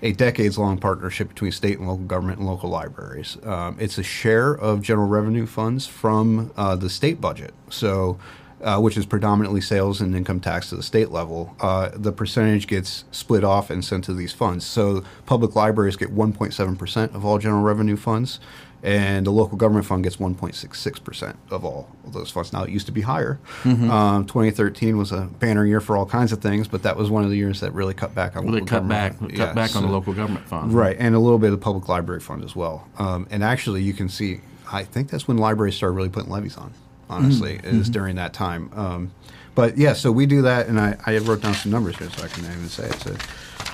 a 0.03 0.11
decades 0.11 0.57
long 0.57 0.77
partnership 0.77 1.29
between 1.29 1.51
state 1.51 1.79
and 1.79 1.87
local 1.87 2.03
government 2.05 2.37
and 2.37 2.47
local 2.47 2.69
libraries. 2.69 3.37
Um, 3.43 3.77
it's 3.79 3.97
a 3.97 4.03
share 4.03 4.53
of 4.53 4.81
general 4.81 5.07
revenue 5.07 5.45
funds 5.45 5.87
from 5.87 6.51
uh, 6.57 6.75
the 6.75 6.89
state 6.89 7.19
budget, 7.19 7.53
so. 7.69 8.19
Uh, 8.61 8.79
which 8.79 8.95
is 8.95 9.05
predominantly 9.05 9.59
sales 9.59 9.99
and 9.99 10.15
income 10.15 10.39
tax 10.39 10.69
to 10.69 10.75
the 10.77 10.83
state 10.83 11.11
level, 11.11 11.53
uh, 11.59 11.89
the 11.95 12.13
percentage 12.13 12.65
gets 12.65 13.03
split 13.11 13.43
off 13.43 13.69
and 13.69 13.83
sent 13.83 14.05
to 14.05 14.13
these 14.13 14.31
funds. 14.31 14.65
So 14.65 15.03
public 15.25 15.53
libraries 15.53 15.97
get 15.97 16.15
1.7% 16.15 17.13
of 17.13 17.25
all 17.25 17.39
general 17.39 17.61
revenue 17.61 17.97
funds, 17.97 18.39
and 18.83 19.25
the 19.25 19.31
local 19.31 19.57
government 19.57 19.85
fund 19.85 20.03
gets 20.03 20.17
1.66% 20.17 21.35
of 21.51 21.63
all 21.63 21.87
of 22.05 22.11
those 22.13 22.29
funds. 22.29 22.51
Now, 22.51 22.63
it 22.63 22.69
used 22.69 22.85
to 22.87 22.91
be 22.91 22.99
higher. 23.01 23.39
Mm-hmm. 23.63 23.89
Um, 23.89 24.25
2013 24.25 24.97
was 24.97 25.11
a 25.13 25.21
banner 25.39 25.65
year 25.65 25.79
for 25.79 25.95
all 25.95 26.05
kinds 26.05 26.31
of 26.33 26.41
things, 26.41 26.67
but 26.67 26.83
that 26.83 26.97
was 26.97 27.09
one 27.09 27.23
of 27.23 27.29
the 27.29 27.37
years 27.37 27.61
that 27.61 27.73
really 27.73 27.93
cut 27.93 28.13
back 28.13 28.35
on 28.35 28.43
Really 28.45 28.59
local 28.59 28.67
cut 28.79 28.87
back, 28.89 29.13
government. 29.13 29.37
cut 29.37 29.47
Yeah, 29.47 29.53
back 29.53 29.75
on 29.77 29.83
the 29.83 29.89
local 29.89 30.13
government 30.13 30.45
fund. 30.47 30.73
Right, 30.73 30.97
and 30.99 31.15
a 31.15 31.19
little 31.19 31.39
bit 31.39 31.47
of 31.47 31.51
the 31.59 31.63
public 31.63 31.87
library 31.87 32.19
fund 32.19 32.43
as 32.43 32.55
well. 32.55 32.87
Um, 32.99 33.25
and 33.31 33.41
actually, 33.43 33.83
you 33.83 33.93
can 33.93 34.09
see, 34.09 34.41
I 34.71 34.83
think 34.83 35.09
that's 35.09 35.27
when 35.27 35.37
libraries 35.37 35.75
started 35.75 35.95
really 35.95 36.09
putting 36.09 36.29
levies 36.31 36.57
on, 36.57 36.73
honestly, 37.09 37.59
Mm-hmm. 37.59 37.79
is 37.79 37.89
during 37.89 38.17
that 38.17 38.33
time. 38.33 38.69
Um, 38.75 39.11
but 39.55 39.77
yeah, 39.77 39.93
so 39.93 40.11
we 40.11 40.25
do 40.25 40.41
that, 40.41 40.67
and 40.67 40.77
I, 40.79 40.97
I 41.05 41.17
wrote 41.19 41.41
down 41.41 41.53
some 41.53 41.71
numbers 41.71 41.97
here 41.97 42.09
so 42.09 42.23
I 42.25 42.27
can 42.27 42.43
even 42.43 42.67
say 42.67 42.85
it. 42.87 42.95
So, 42.99 43.15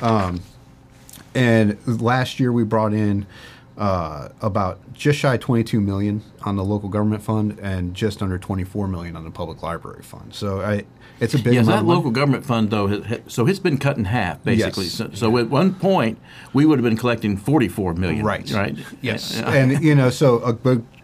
um, 0.05 0.41
and 1.35 1.77
last 2.01 2.39
year 2.39 2.51
we 2.51 2.63
brought 2.63 2.93
in 2.93 3.25
uh, 3.79 4.27
about 4.41 4.77
just 4.93 5.17
shy 5.17 5.33
of 5.36 5.39
22 5.39 5.79
million 5.79 6.21
on 6.43 6.55
the 6.57 6.63
local 6.63 6.89
government 6.89 7.24
fund 7.24 7.57
and 7.62 7.95
just 7.95 8.21
under 8.21 8.38
24 8.38 8.88
million 8.89 9.15
on 9.15 9.24
the 9.24 9.31
public 9.31 9.63
library 9.63 10.03
fund. 10.03 10.36
So 10.36 10.59
I, 10.62 10.83
it's 11.21 11.33
a 11.33 11.39
big 11.39 11.53
Yes, 11.53 11.67
that 11.67 11.86
local 11.86 12.12
government 12.12 12.45
fund 12.45 12.69
though, 12.69 13.01
so 13.27 13.48
it's 13.48 13.57
been 13.59 13.77
cut 13.77 13.98
in 13.98 14.03
half 14.05 14.43
basically. 14.43 14.86
Yes. 14.86 14.93
So, 14.93 15.09
so 15.13 15.38
at 15.38 15.50
one 15.50 15.74
point, 15.74 16.19
we 16.53 16.65
would 16.65 16.77
have 16.77 16.83
been 16.83 16.98
collecting 16.98 17.38
forty-four 17.38 17.93
million. 17.93 18.24
Right. 18.25 18.50
Right. 18.51 18.77
Yes. 19.01 19.39
And 19.41 19.81
you 19.83 19.95
know, 19.95 20.09
so 20.09 20.43
a 20.43 20.53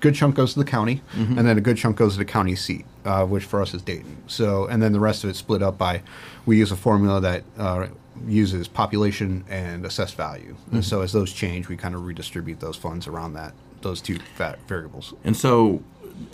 good 0.02 0.14
chunk 0.16 0.36
goes 0.36 0.54
to 0.54 0.60
the 0.60 0.66
county, 0.66 1.02
Mm-hmm. 1.16 1.38
and 1.40 1.48
then 1.48 1.58
a 1.58 1.62
good 1.62 1.78
chunk 1.78 1.96
goes 1.98 2.14
to 2.14 2.20
the 2.20 2.26
county 2.26 2.56
seat, 2.56 2.86
uh, 3.06 3.26
which 3.26 3.44
for 3.46 3.62
us 3.62 3.74
is 3.74 3.82
Dayton. 3.82 4.18
So, 4.28 4.66
and 4.68 4.82
then 4.84 4.92
the 4.92 5.00
rest 5.00 5.24
of 5.24 5.30
it 5.30 5.36
split 5.38 5.64
up 5.64 5.78
by, 5.78 6.02
we 6.46 6.58
use 6.58 6.72
a 6.72 6.76
formula 6.78 7.20
that 7.22 7.44
uh, 7.58 7.88
uses 8.28 8.68
population 8.68 9.44
and 9.50 9.86
assessed 9.86 10.16
value. 10.16 10.54
Mm-hmm. 10.54 10.76
And 10.76 10.86
so, 10.86 11.02
as 11.02 11.12
those 11.12 11.34
change, 11.34 11.68
we 11.68 11.78
kind 11.78 11.96
of 11.96 12.06
redistribute 12.06 12.60
those 12.60 12.76
funds 12.76 13.08
around 13.08 13.34
that 13.34 13.54
those 13.82 14.02
two 14.02 14.18
va- 14.38 14.58
variables. 14.68 15.14
And 15.24 15.38
so, 15.38 15.84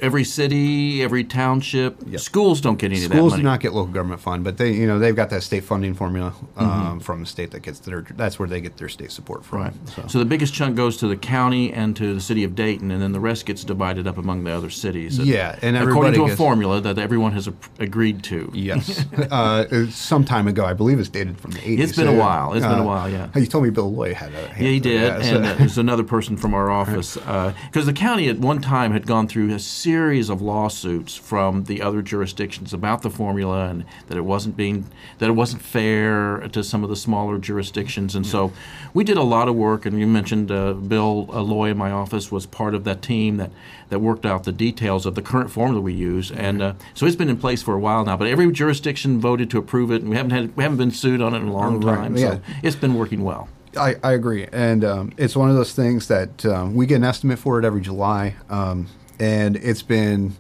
every 0.01 0.23
city, 0.23 1.03
every 1.03 1.23
township, 1.23 1.97
Yep. 2.07 2.19
schools 2.19 2.61
don't 2.61 2.77
get 2.79 2.91
any 2.91 3.03
of 3.03 3.09
that 3.09 3.15
Schools 3.17 3.35
do 3.35 3.43
not 3.43 3.59
get 3.59 3.73
local 3.73 3.91
government 3.93 4.21
fund, 4.21 4.43
but 4.43 4.57
they, 4.57 4.71
you 4.73 4.88
know, 4.88 4.97
they've 5.00 5.15
got 5.15 5.29
that 5.29 5.43
state 5.43 5.63
funding 5.63 5.93
formula 5.93 6.33
um, 6.57 6.67
Mm-hmm. 6.71 7.00
from 7.00 7.19
the 7.21 7.25
state 7.25 7.51
that 7.51 7.61
gets 7.61 7.79
their. 7.79 8.01
That's 8.15 8.39
where 8.39 8.47
they 8.47 8.61
get 8.61 8.77
their 8.77 8.89
state 8.89 9.11
support 9.11 9.45
from. 9.45 9.59
Right. 9.61 9.73
So. 9.95 10.03
So. 10.07 10.19
the 10.19 10.25
biggest 10.25 10.53
chunk 10.53 10.75
goes 10.75 10.97
to 10.97 11.07
the 11.07 11.15
county 11.17 11.71
and 11.71 11.95
to 11.97 12.13
the 12.15 12.21
city 12.21 12.43
of 12.43 12.55
Dayton, 12.55 12.91
and 12.91 13.01
then 13.01 13.11
the 13.11 13.19
rest 13.19 13.45
gets 13.45 13.63
divided 13.63 14.07
up 14.07 14.17
among 14.17 14.43
the 14.43 14.51
other 14.51 14.69
cities. 14.69 15.19
Yeah, 15.19 15.57
and 15.61 15.77
according 15.77 16.13
to 16.13 16.23
a 16.23 16.27
gets- 16.27 16.38
formula 16.38 16.81
that 16.81 16.97
everyone 16.97 17.31
has 17.33 17.47
ap- 17.47 17.79
agreed 17.79 18.23
to. 18.23 18.50
Yes, 18.53 19.05
uh, 19.31 19.88
some 19.91 20.23
time 20.25 20.47
ago. 20.47 20.65
I 20.65 20.73
believe 20.73 21.00
it's 21.00 21.09
dated 21.09 21.39
from 21.39 21.51
the 21.51 21.59
80s. 21.59 21.79
It's 21.79 21.95
been 21.95 22.07
a 22.07 22.15
while. 22.17 22.53
It's 22.53 22.65
been 22.65 22.79
a 22.79 22.83
while, 22.85 23.09
yeah. 23.09 23.29
You 23.35 23.45
told 23.45 23.63
me 23.63 23.69
Bill 23.69 23.91
Loy 23.93 24.13
had 24.13 24.33
a. 24.33 24.41
Yeah, 24.41 24.53
he 24.55 24.79
did, 24.79 25.01
yeah, 25.01 25.21
so- 25.21 25.35
and 25.38 25.45
uh, 25.45 25.53
there's 25.55 25.77
another 25.77 26.03
person 26.03 26.38
from 26.38 26.53
our 26.53 26.69
office 26.69 27.15
because 27.67 27.85
the 27.85 27.93
county 27.93 28.27
at 28.29 28.39
one 28.39 28.61
time 28.61 28.91
had 28.91 29.05
gone 29.07 29.27
through 29.27 29.53
a 29.53 29.59
series 29.71 30.29
of 30.29 30.41
lawsuits 30.41 31.15
from 31.15 31.63
the 31.63 31.81
other 31.81 32.01
jurisdictions 32.01 32.73
about 32.73 33.01
the 33.01 33.09
formula 33.09 33.67
and 33.69 33.85
that 34.07 34.17
it 34.17 34.25
wasn't 34.25 34.55
being 34.57 34.85
that 35.19 35.29
it 35.29 35.33
wasn't 35.33 35.61
fair 35.61 36.39
to 36.49 36.63
some 36.63 36.83
of 36.83 36.89
the 36.89 36.95
smaller 36.95 37.37
jurisdictions, 37.37 38.15
and 38.15 38.25
so 38.25 38.51
we 38.93 39.03
did 39.03 39.17
a 39.17 39.23
lot 39.23 39.47
of 39.47 39.55
work. 39.55 39.85
And 39.85 39.99
you 39.99 40.07
mentioned 40.07 40.51
uh, 40.51 40.73
Bill 40.73 41.29
uh, 41.31 41.41
Loy 41.41 41.69
in 41.71 41.77
my 41.77 41.91
office 41.91 42.31
was 42.31 42.45
part 42.45 42.75
of 42.75 42.84
that 42.84 43.01
team 43.01 43.38
that 43.38 43.51
that 43.89 43.99
worked 43.99 44.25
out 44.25 44.43
the 44.43 44.51
details 44.51 45.05
of 45.05 45.15
the 45.15 45.21
current 45.21 45.49
formula 45.51 45.81
we 45.81 45.93
use, 45.93 46.31
and 46.31 46.62
uh, 46.62 46.73
so 46.93 47.05
it's 47.05 47.15
been 47.15 47.29
in 47.29 47.38
place 47.38 47.62
for 47.63 47.73
a 47.73 47.79
while 47.79 48.05
now. 48.05 48.17
But 48.17 48.27
every 48.27 48.51
jurisdiction 48.51 49.19
voted 49.19 49.49
to 49.51 49.57
approve 49.57 49.91
it, 49.91 50.01
and 50.01 50.10
we 50.10 50.15
haven't 50.15 50.31
had 50.31 50.55
we 50.55 50.63
haven't 50.63 50.77
been 50.77 50.91
sued 50.91 51.21
on 51.21 51.34
it 51.34 51.38
in 51.38 51.47
a 51.47 51.53
long 51.53 51.79
Right, 51.81 51.95
time. 51.95 52.17
yeah. 52.17 52.31
So 52.36 52.41
it's 52.63 52.75
been 52.75 52.93
working 52.95 53.23
well. 53.23 53.47
I, 53.77 53.95
I 54.03 54.12
agree, 54.12 54.47
and 54.51 54.84
um, 54.84 55.13
it's 55.15 55.34
one 55.36 55.49
of 55.49 55.55
those 55.55 55.71
things 55.73 56.07
that 56.10 56.45
um, 56.45 56.75
we 56.75 56.86
get 56.86 56.95
an 56.97 57.05
estimate 57.05 57.39
for 57.39 57.57
it 57.57 57.63
every 57.63 57.79
July, 57.79 58.36
um, 58.49 58.88
and 59.21 59.55
it's 59.57 59.81
been 59.84 60.34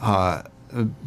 uh, 0.00 0.42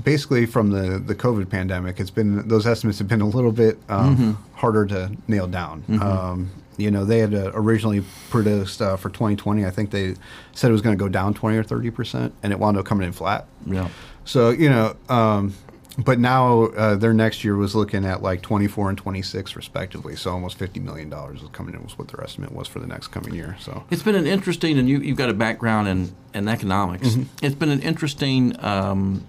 basically 0.04 0.45
from 0.45 0.69
the 0.71 0.97
the 1.00 1.13
COVID 1.15 1.50
pandemic. 1.50 2.00
It's 2.00 2.10
been 2.10 2.47
those 2.47 2.65
estimates 2.65 3.00
have 3.00 3.08
been 3.08 3.21
a 3.21 3.28
little 3.28 3.52
bit 3.52 3.78
um, 3.89 4.15
Mm-hmm. 4.15 4.32
harder 4.56 4.86
to 4.88 5.12
nail 5.28 5.47
down. 5.47 5.84
Um, 6.02 6.50
you 6.78 6.91
know, 6.91 7.06
they 7.06 7.19
had 7.19 7.34
uh, 7.34 7.52
originally 7.56 8.04
produced 8.30 8.82
uh, 8.84 8.97
for 8.97 9.10
2020. 9.10 9.65
I 9.65 9.71
think 9.71 9.89
they 9.91 10.13
said 10.54 10.69
it 10.69 10.73
was 10.73 10.82
going 10.84 10.95
to 10.97 11.04
go 11.04 11.10
down 11.10 11.34
20 11.34 11.58
or 11.58 11.63
30 11.63 11.89
percent, 11.91 12.34
and 12.43 12.54
it 12.54 12.60
wound 12.60 12.78
up 12.78 12.86
coming 12.86 13.06
in 13.08 13.13
flat. 13.13 13.45
Yeah. 13.65 13.89
So 14.26 14.50
you 14.52 14.69
know, 14.69 14.95
um, 15.10 15.54
but 15.98 16.20
now 16.20 16.66
uh, 16.66 16.96
their 16.96 17.14
next 17.14 17.44
year 17.44 17.56
was 17.56 17.76
looking 17.76 18.06
at 18.06 18.22
like 18.22 18.42
24 18.42 18.90
and 18.90 18.98
26 18.98 19.56
respectively. 19.56 20.16
So 20.16 20.32
almost 20.32 20.58
50 20.58 20.80
million 20.80 21.10
dollars 21.10 21.42
was 21.42 21.50
coming 21.52 21.74
in 21.74 21.84
was 21.84 21.98
what 21.98 22.10
their 22.10 22.24
estimate 22.24 22.52
was 22.52 22.68
for 22.68 22.80
the 22.80 22.88
next 22.88 23.08
coming 23.08 23.34
year. 23.34 23.58
So 23.60 23.84
It's 23.90 24.04
been 24.04 24.16
an 24.16 24.28
interesting, 24.28 24.78
and 24.78 24.88
you, 24.88 25.00
you've 25.00 25.18
got 25.18 25.30
a 25.30 25.34
background 25.34 25.88
in, 25.88 26.16
in 26.34 26.48
economics. 26.48 27.10
Mm-hmm. 27.10 27.46
It's 27.46 27.56
been 27.56 27.70
an 27.70 27.82
interesting 27.82 28.56
um, 28.64 29.26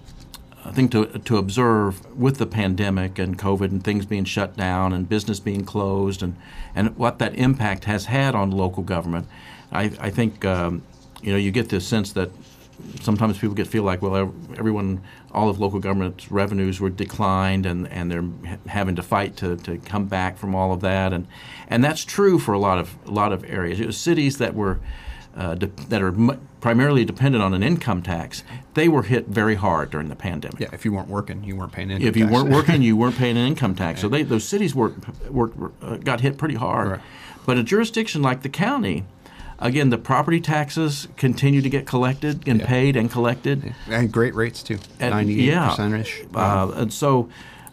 thing 0.71 0.89
to, 0.89 1.05
to 1.05 1.37
observe 1.37 2.05
with 2.15 2.37
the 2.37 2.45
pandemic 2.45 3.17
and 3.17 3.37
COVID 3.37 3.71
and 3.71 3.83
things 3.83 4.05
being 4.05 4.25
shut 4.25 4.55
down 4.55 4.93
and 4.93 5.09
business 5.09 5.39
being 5.39 5.65
closed 5.65 6.21
and, 6.21 6.35
and 6.75 6.95
what 6.97 7.19
that 7.19 7.33
impact 7.35 7.85
has 7.85 8.05
had 8.05 8.35
on 8.35 8.51
local 8.51 8.83
government. 8.83 9.27
I, 9.71 9.91
I 9.99 10.09
think 10.09 10.45
um, 10.45 10.83
you 11.21 11.31
know 11.31 11.37
you 11.37 11.51
get 11.51 11.69
this 11.69 11.87
sense 11.87 12.13
that 12.13 12.29
sometimes 13.01 13.37
people 13.37 13.55
get 13.55 13.67
feel 13.67 13.83
like 13.83 14.01
well 14.01 14.33
everyone 14.57 15.01
all 15.31 15.49
of 15.49 15.59
local 15.59 15.79
government's 15.79 16.31
revenues 16.31 16.79
were 16.79 16.89
declined 16.89 17.65
and, 17.65 17.87
and 17.89 18.11
they're 18.11 18.23
ha- 18.49 18.57
having 18.67 18.95
to 18.95 19.03
fight 19.03 19.35
to, 19.37 19.55
to 19.57 19.77
come 19.77 20.05
back 20.05 20.37
from 20.37 20.55
all 20.55 20.71
of 20.73 20.79
that 20.81 21.13
and 21.13 21.27
and 21.67 21.83
that's 21.83 22.03
true 22.03 22.39
for 22.39 22.53
a 22.53 22.59
lot 22.59 22.77
of 22.79 22.95
a 23.05 23.11
lot 23.11 23.31
of 23.31 23.43
areas. 23.43 23.79
It 23.79 23.85
was 23.85 23.97
cities 23.97 24.37
that 24.39 24.55
were 24.55 24.79
uh, 25.35 25.53
de- 25.55 25.67
that 25.89 26.01
are 26.01 26.11
mu- 26.11 26.37
primarily 26.61 27.05
dependent 27.05 27.43
on 27.43 27.53
an 27.53 27.61
income 27.63 28.01
tax. 28.01 28.43
They 28.73 28.89
were 28.89 29.03
hit 29.03 29.27
very 29.27 29.55
hard 29.55 29.91
during 29.91 30.09
the 30.09 30.15
pandemic. 30.15 30.59
yeah, 30.59 30.69
if 30.73 30.83
you 30.83 30.91
weren't 30.91 31.07
working, 31.07 31.43
you 31.43 31.55
weren't 31.55 31.71
paying 31.71 31.91
income 31.91 32.07
If 32.07 32.17
you 32.17 32.23
tax. 32.25 32.33
weren't 32.33 32.49
working, 32.49 32.81
you 32.81 32.97
weren't 32.97 33.15
paying 33.15 33.37
an 33.37 33.45
income 33.51 33.75
tax. 33.75 34.01
So 34.01 34.09
they, 34.09 34.23
those 34.23 34.43
cities 34.43 34.73
worked, 34.75 35.07
worked, 35.29 35.57
uh, 35.83 35.97
got 35.97 36.21
hit 36.21 36.37
pretty 36.37 36.55
hard. 36.55 36.87
Right. 36.89 36.99
But 37.45 37.57
a 37.57 37.63
jurisdiction 37.63 38.21
like 38.23 38.41
the 38.41 38.49
county, 38.49 39.05
again, 39.61 39.89
the 39.89 39.97
property 39.97 40.39
taxes 40.39 41.07
continue 41.17 41.61
to 41.61 41.69
get 41.69 41.85
collected 41.85 42.47
and 42.47 42.59
Yeah. 42.61 42.67
paid 42.67 42.95
and 42.95 43.11
collected. 43.11 43.73
and 43.89 44.11
great 44.11 44.35
rates 44.35 44.63
too, 44.63 44.79
And- 44.99 45.11
98 45.11 45.43
yeah. 45.45 45.69
percent 45.69 45.93
ish. 45.95 46.21
Uh, 46.33 46.71
and 46.75 46.93
so 46.93 47.29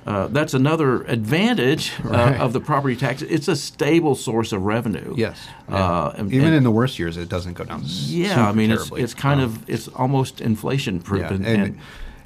uh, 0.06 0.28
that's 0.28 0.54
another 0.54 1.02
advantage 1.02 1.92
Right. 2.04 2.38
uh, 2.38 2.44
of 2.44 2.52
the 2.52 2.60
property 2.60 2.94
tax. 2.94 3.22
It's 3.22 3.48
a 3.48 3.56
stable 3.56 4.14
source 4.14 4.52
of 4.52 4.62
revenue. 4.62 5.14
yes, 5.16 5.36
Uh, 5.68 6.12
and- 6.16 6.32
even 6.32 6.48
and- 6.48 6.56
in 6.58 6.62
the 6.62 6.70
worst 6.70 6.98
years, 6.98 7.16
it 7.16 7.28
doesn't 7.28 7.54
go 7.54 7.64
down. 7.64 7.82
yeah, 7.84 8.48
I 8.48 8.52
mean, 8.52 8.70
it's, 8.70 8.88
it's 8.96 9.14
kind 9.14 9.40
Um, 9.40 9.46
of 9.46 9.68
it's 9.68 9.88
almost 9.88 10.40
inflation 10.40 11.00
proof. 11.00 11.22
Yeah, 11.22 11.32
and, 11.34 11.44
and, 11.46 11.62
and- 11.62 11.78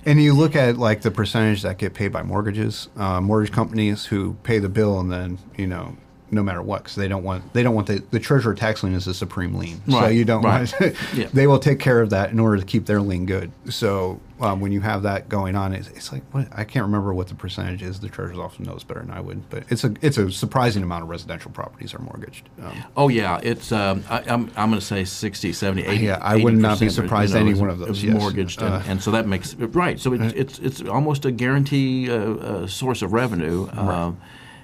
and 0.07 0.23
you 0.23 0.33
look 0.35 0.57
at 0.57 0.77
like 0.79 1.01
the 1.03 1.11
percentage 1.11 1.63
that 1.63 1.77
get 1.79 1.95
paid 1.95 2.09
by 2.13 2.23
mortgages, 2.23 2.89
uh, 2.99 3.21
mortgage 3.21 3.53
companies 3.53 4.07
who 4.07 4.37
pay 4.43 4.59
the 4.59 4.69
bill 4.71 4.99
and 5.01 5.11
then 5.13 5.39
you 5.57 5.67
know 5.67 5.97
no 6.33 6.43
matter 6.43 6.63
what 6.63 6.83
because 6.85 6.97
they 6.97 7.09
don't 7.09 7.25
want 7.25 7.53
they 7.53 7.63
don't 7.63 7.75
want 7.75 7.87
the 7.87 8.03
the 8.11 8.21
treasurer 8.21 8.55
tax 8.55 8.83
lien 8.83 8.95
is 8.95 9.07
a 9.07 9.15
supreme 9.15 9.55
lien. 9.55 9.81
right. 9.89 10.03
So 10.05 10.09
you 10.09 10.25
don't 10.25 10.43
right. 10.43 10.73
want 10.81 10.97
Yeah. 11.15 11.29
they 11.33 11.47
will 11.47 11.59
take 11.59 11.79
care 11.81 12.01
of 12.01 12.11
that 12.11 12.31
in 12.31 12.39
order 12.41 12.59
to 12.59 12.65
keep 12.65 12.87
their 12.87 13.01
lien 13.01 13.27
good. 13.27 13.51
So 13.69 14.21
um, 14.41 14.61
when 14.61 14.73
you 14.73 14.81
have 14.81 15.03
that 15.03 15.29
going 15.29 15.55
on, 15.55 15.75
it's, 15.75 15.89
it's 15.89 16.13
like 16.13 16.23
what 16.33 16.49
I 16.53 16.65
can't 16.65 16.85
remember 16.87 17.13
what 17.13 17.29
the 17.29 17.35
percentage 17.35 17.83
is. 17.83 18.01
The 18.01 18.09
treasurer's 18.09 18.39
office 18.39 18.61
knows 18.61 18.85
better 18.85 19.01
than 19.01 19.11
I 19.11 19.21
would, 19.21 19.51
but 19.51 19.65
it's 19.69 19.85
a 19.85 19.93
it's 20.01 20.17
a 20.17 20.31
surprising 20.31 20.83
amount 20.83 21.03
of 21.03 21.11
residential 21.11 21.51
properties 21.51 21.93
are 21.95 21.99
mortgaged. 21.99 22.49
Um, 22.63 22.85
Oh 22.97 23.09
yeah, 23.09 23.39
it's 23.43 23.71
um, 23.71 24.03
I, 24.09 24.21
I'm 24.27 24.51
I'm 24.57 24.71
going 24.71 24.81
to 24.81 24.87
say 24.87 25.05
60, 25.05 25.53
70, 25.53 25.83
80. 25.87 26.05
Yeah, 26.05 26.19
I 26.23 26.37
would 26.37 26.55
not 26.57 26.81
be 26.81 26.87
80%, 26.87 26.91
surprised 26.93 27.35
you 27.35 27.41
know, 27.41 27.47
any 27.51 27.61
one 27.61 27.69
of 27.69 27.79
those, 27.81 28.03
yes. 28.03 28.15
mortgaged, 28.15 28.63
and, 28.63 28.75
Uh, 28.75 28.83
and 28.87 29.03
so 29.03 29.11
that 29.11 29.27
makes 29.27 29.55
right. 29.55 30.01
So 30.01 30.15
it, 30.15 30.23
it's 30.35 30.59
it's 30.61 30.81
almost 30.83 31.25
a 31.27 31.33
guarantee 31.33 32.11
uh, 32.11 32.17
uh, 32.17 32.67
source 32.67 33.03
of 33.03 33.13
revenue. 33.13 33.69
Um, 33.73 34.19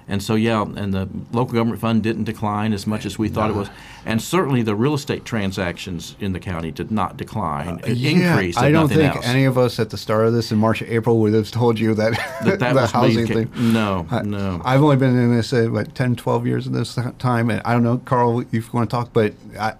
and 0.09 0.23
so 0.23 0.35
yeah, 0.35 0.61
and 0.61 0.93
the 0.93 1.09
local 1.31 1.53
government 1.53 1.81
fund 1.81 2.01
didn't 2.01 2.23
decline 2.23 2.71
as 2.71 2.87
much 2.87 3.05
as 3.05 3.19
we 3.19 3.27
thought 3.27 3.49
it 3.49 3.55
was, 3.55 3.69
and 4.05 4.21
certainly 4.21 4.61
the 4.61 4.75
real 4.75 4.93
estate 4.93 5.25
transactions 5.25 6.15
in 6.19 6.31
the 6.31 6.39
county 6.39 6.71
did 6.71 6.91
not 6.91 7.17
decline. 7.17 7.79
It 7.85 8.01
increased. 8.01 8.57
Uh, 8.57 8.61
I 8.61 8.71
don't 8.71 8.87
think 8.87 9.15
else. 9.15 9.25
any 9.25 9.43
of 9.43 9.57
us 9.57 9.79
at 9.79 9.89
the 9.89 9.97
start 9.97 10.25
of 10.27 10.33
this 10.33 10.51
in 10.51 10.57
March, 10.57 10.81
or 10.81 10.85
April 10.85 11.19
would 11.19 11.33
have 11.33 11.51
told 11.51 11.77
you 11.77 11.93
that 11.95 12.13
that 12.43 12.59
that 12.59 12.73
the 12.75 12.87
housing 12.87 13.27
thing. 13.27 13.51
No, 13.73 14.07
I- 14.09 14.21
no. 14.21 14.61
I've 14.63 14.81
only 14.81 14.95
been 14.95 15.17
in 15.17 15.35
this 15.35 15.51
uh, 15.51 15.65
what 15.65 15.93
10, 15.93 16.15
12 16.15 16.47
years 16.47 16.67
of 16.67 16.73
this 16.73 16.97
time, 17.19 17.49
and 17.49 17.61
I 17.65 17.73
don't 17.73 17.83
know, 17.83 17.97
Karl, 17.97 18.39
if 18.39 18.53
you 18.53 18.63
want 18.71 18.89
to 18.89 18.95
talk, 18.95 19.11
but 19.11 19.33
I, 19.59 19.73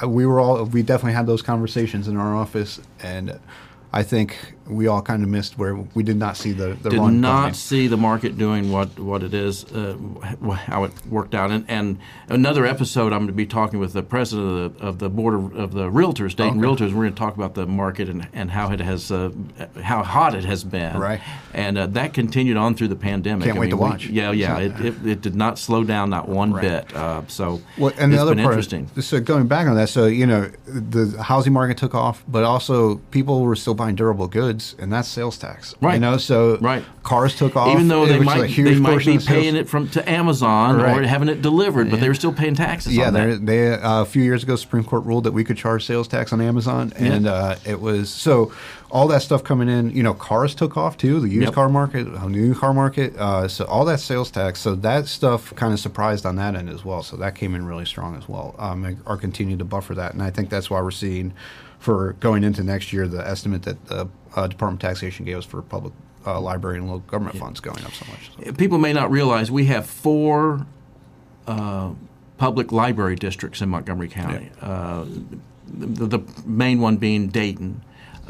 I, 0.00 0.06
we 0.06 0.26
were 0.26 0.38
all 0.38 0.64
we 0.64 0.82
definitely 0.82 1.14
had 1.14 1.26
those 1.26 1.42
conversations 1.42 2.06
in 2.06 2.16
our 2.16 2.36
office, 2.36 2.80
and 3.02 3.38
I 3.92 4.02
think 4.04 4.54
we 4.72 4.86
all 4.86 5.02
kind 5.02 5.22
of 5.22 5.28
missed 5.28 5.58
where 5.58 5.74
we 5.94 6.02
did 6.02 6.16
not 6.16 6.36
see 6.36 6.52
the 6.52 6.68
the 6.82 6.90
did 6.90 6.98
run 6.98 7.20
not 7.20 7.38
coming. 7.40 7.54
see 7.54 7.86
the 7.86 7.96
market 7.96 8.36
doing 8.38 8.72
what, 8.72 8.98
what 8.98 9.22
it 9.22 9.34
is, 9.34 9.64
uh, 9.72 9.96
how 10.66 10.84
it 10.84 10.92
worked 11.06 11.34
out. 11.34 11.50
And, 11.50 11.64
and 11.68 11.98
another 12.28 12.64
episode, 12.66 13.12
I'm 13.12 13.20
going 13.20 13.26
to 13.28 13.32
be 13.32 13.46
talking 13.46 13.78
with 13.78 13.92
the 13.92 14.02
president 14.02 14.48
of 14.48 14.78
the, 14.78 14.84
of 14.86 14.98
the 14.98 15.08
board 15.10 15.34
of, 15.34 15.56
of 15.56 15.72
the 15.72 15.90
realtors, 15.90 16.34
Dayton 16.36 16.58
Okay. 16.64 16.84
Realtors. 16.84 16.92
We're 16.92 17.02
going 17.04 17.14
to 17.14 17.18
talk 17.18 17.36
about 17.36 17.54
the 17.54 17.66
market 17.66 18.08
and, 18.08 18.28
and 18.32 18.50
how 18.50 18.70
it 18.72 18.80
has, 18.80 19.10
uh, 19.10 19.30
how 19.82 20.02
hot 20.02 20.34
it 20.34 20.44
has 20.44 20.64
been. 20.64 20.98
Right. 20.98 21.20
And 21.54 21.76
uh, 21.78 21.86
that 21.88 22.14
continued 22.14 22.56
on 22.56 22.74
through 22.74 22.88
the 22.88 22.96
pandemic. 22.96 23.46
Can't 23.46 23.58
wait 23.58 23.70
to 23.70 23.76
we- 23.76 23.82
watch. 23.82 24.06
yeah, 24.06 24.32
yeah. 24.32 24.58
It, 24.58 24.80
it, 24.84 25.06
it 25.06 25.20
did 25.20 25.34
not 25.34 25.58
slow 25.58 25.84
down, 25.84 26.10
not 26.10 26.28
one 26.28 26.52
Right. 26.52 26.62
bit. 26.86 26.96
Uh, 26.96 27.22
so 27.28 27.60
Well, 27.78 27.92
and 27.98 28.12
the 28.12 28.18
other 28.18 28.34
been 28.34 28.44
part, 28.44 28.54
interesting. 28.54 28.88
so 29.00 29.20
going 29.20 29.46
back 29.48 29.66
on 29.66 29.74
that, 29.76 29.88
so 29.88 30.06
you 30.06 30.26
know, 30.26 30.50
the 30.66 31.22
housing 31.22 31.52
market 31.52 31.76
took 31.78 31.94
off, 31.94 32.22
but 32.28 32.44
also 32.44 32.96
people 33.10 33.42
were 33.42 33.56
still 33.56 33.74
buying 33.74 33.94
durable 33.96 34.26
goods, 34.28 34.61
and 34.78 34.92
that's 34.92 35.08
sales 35.08 35.36
tax, 35.38 35.74
Right. 35.80 35.94
You 35.94 36.00
know, 36.00 36.16
so 36.16 36.58
Right. 36.60 36.84
cars 37.02 37.34
took 37.34 37.56
off, 37.56 37.68
Even 37.68 37.88
though 37.88 38.06
they 38.06 38.18
which 38.18 38.28
is 38.28 38.34
a 38.34 38.38
might 38.38 38.50
huge 38.50 38.74
they 38.74 38.80
might 38.80 39.04
be 39.04 39.18
paying 39.18 39.56
it 39.56 39.68
from 39.68 39.88
to 39.90 40.08
Amazon 40.08 40.80
or 40.80 41.02
having 41.06 41.28
it 41.28 41.42
delivered, 41.42 41.90
but 41.90 42.00
they 42.00 42.08
were 42.08 42.14
still 42.14 42.32
paying 42.32 42.54
taxes 42.54 42.96
Yeah, 42.96 43.08
on 43.08 43.44
they 43.44 43.72
uh, 43.74 44.02
a 44.02 44.04
few 44.06 44.22
years 44.22 44.42
ago, 44.42 44.56
Supreme 44.56 44.84
Court 44.84 45.04
ruled 45.04 45.24
that 45.24 45.32
we 45.32 45.44
could 45.44 45.56
charge 45.56 45.84
sales 45.84 46.08
tax 46.08 46.32
on 46.32 46.40
Amazon, 46.40 46.92
and 46.96 47.26
uh, 47.26 47.56
it 47.64 47.80
was 47.80 48.10
so 48.10 48.52
all 48.90 49.08
that 49.08 49.22
stuff 49.22 49.42
coming 49.42 49.68
in. 49.68 49.90
You 49.90 50.02
know, 50.02 50.12
cars 50.14 50.54
took 50.54 50.76
off 50.76 50.96
too. 50.98 51.18
The 51.20 51.28
used 51.28 51.46
Yep. 51.46 51.54
car 51.54 51.68
market, 51.68 52.06
uh, 52.14 52.28
new 52.28 52.54
car 52.54 52.74
market. 52.74 53.16
Uh, 53.16 53.48
so 53.48 53.64
all 53.64 53.84
that 53.86 54.00
sales 54.00 54.30
tax. 54.30 54.60
So 54.60 54.74
that 54.76 55.08
stuff 55.08 55.54
kind 55.56 55.72
of 55.72 55.80
surprised 55.80 56.26
on 56.26 56.36
that 56.36 56.54
end 56.54 56.68
as 56.68 56.84
well. 56.84 57.02
So 57.02 57.16
that 57.16 57.34
came 57.34 57.54
in 57.54 57.64
really 57.66 57.86
strong 57.86 58.16
as 58.16 58.28
well. 58.28 58.54
Um, 58.58 58.84
and 58.84 58.98
are 59.06 59.16
continuing 59.16 59.58
to 59.58 59.64
buffer 59.64 59.94
that, 59.94 60.12
and 60.12 60.22
I 60.22 60.30
think 60.30 60.50
that's 60.50 60.68
why 60.70 60.80
we're 60.82 60.90
seeing 60.90 61.32
for 61.78 62.12
going 62.20 62.44
into 62.44 62.62
next 62.62 62.92
year 62.92 63.08
the 63.08 63.26
estimate 63.26 63.62
that 63.62 63.86
the 63.86 64.06
uh, 64.34 64.46
Department 64.46 64.82
of 64.82 64.88
Taxation 64.88 65.24
gave 65.24 65.38
us 65.38 65.44
for 65.44 65.62
public. 65.62 65.92
Uh, 66.24 66.40
library 66.40 66.78
and 66.78 66.86
local 66.86 67.00
government 67.00 67.36
funds 67.36 67.58
going 67.58 67.84
up 67.84 67.92
so 67.92 68.06
much. 68.08 68.30
So. 68.46 68.52
people 68.52 68.78
may 68.78 68.92
not 68.92 69.10
realize 69.10 69.50
we 69.50 69.64
have 69.64 69.84
four 69.84 70.64
uh, 71.48 71.90
public 72.38 72.70
library 72.70 73.16
districts 73.16 73.60
in 73.60 73.68
Montgomery 73.68 74.06
County. 74.08 74.48
Uh, 74.60 75.04
the, 75.66 76.06
the 76.06 76.20
main 76.46 76.80
one 76.80 76.96
being 76.96 77.26
Dayton. 77.26 77.82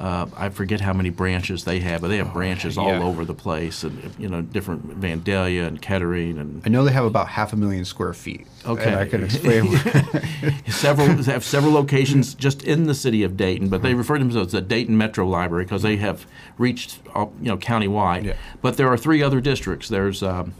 Uh, 0.03 0.27
I 0.37 0.49
forget 0.49 0.81
how 0.81 0.93
many 0.93 1.11
branches 1.11 1.63
they 1.63 1.79
have, 1.79 2.01
but 2.01 2.09
they 2.09 2.17
have 2.17 2.33
branches 2.33 2.77
all 2.77 2.89
Oh, 2.89 2.93
yeah. 2.93 3.03
over 3.05 3.25
the 3.25 3.35
place, 3.35 3.85
and 3.85 4.13
you 4.19 4.29
know, 4.29 4.43
different 4.43 5.01
Vandalia 5.01 5.65
and 5.65 5.81
Kettering 5.81 6.39
and 6.39 6.61
I 6.67 6.71
know 6.71 6.83
they 6.83 6.91
have 6.93 7.05
about 7.05 7.29
half 7.29 7.53
a 7.53 7.57
million 7.57 7.85
square 7.85 8.13
feet. 8.13 8.49
Okay. 8.67 8.85
and 8.91 8.97
I 8.97 9.05
can 9.07 9.23
explain. 9.23 9.69
several 10.67 11.07
they 11.15 11.31
have 11.33 11.45
several 11.45 11.73
locations 11.73 12.35
just 12.35 12.65
in 12.65 12.85
the 12.89 12.95
city 12.97 13.23
of 13.23 13.37
Dayton, 13.37 13.69
but 13.69 13.83
they 13.83 13.95
refer 13.95 14.19
to 14.19 14.25
themselves 14.25 14.49
as 14.49 14.53
the 14.53 14.61
Dayton 14.61 14.99
Metro 14.99 15.25
Library 15.25 15.65
because 15.67 15.83
they 15.83 15.99
have 15.99 16.27
reached 16.59 16.99
uh, 17.15 17.27
you 17.41 17.49
know 17.51 17.57
countywide. 17.57 18.25
Yeah. 18.25 18.33
But 18.61 18.77
there 18.79 18.89
are 18.89 18.97
three 18.97 19.23
other 19.23 19.41
districts. 19.41 19.89
There's 19.89 20.21
um, 20.21 20.55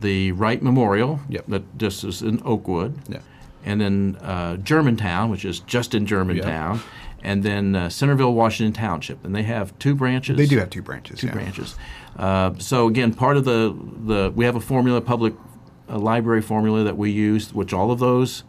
the 0.00 0.32
Wright 0.32 0.60
Memorial 0.62 1.20
Yep. 1.28 1.44
that 1.46 1.78
just 1.78 2.02
is 2.02 2.22
in 2.22 2.42
Oakwood, 2.44 2.98
Yeah. 3.08 3.18
and 3.64 3.80
then 3.80 4.16
uh, 4.20 4.56
Germantown, 4.56 5.30
which 5.30 5.44
is 5.44 5.60
just 5.60 5.94
in 5.94 6.06
Germantown, 6.06 6.80
and 7.22 7.42
then 7.42 7.74
uh, 7.74 7.88
Centerville, 7.88 8.34
Washington 8.34 8.72
Township, 8.72 9.24
and 9.24 9.34
they 9.34 9.42
have 9.42 9.76
two 9.78 9.94
branches. 9.94 10.36
They 10.36 10.46
do 10.46 10.58
have 10.58 10.70
two 10.70 10.82
branches. 10.82 11.20
two 11.20 11.28
yeah. 11.28 11.32
branches. 11.32 11.76
Uh, 12.16 12.54
so 12.58 12.86
again, 12.88 13.14
part 13.14 13.36
of 13.36 13.44
the 13.44 13.76
the 14.04 14.32
we 14.34 14.44
have 14.44 14.56
a 14.56 14.60
formula, 14.60 15.00
public 15.00 15.34
uh, 15.88 15.98
library 15.98 16.42
formula 16.42 16.84
that 16.84 16.96
we 16.96 17.10
use, 17.10 17.52
which 17.52 17.72
all 17.72 17.90
of 17.90 17.98
those 17.98 18.44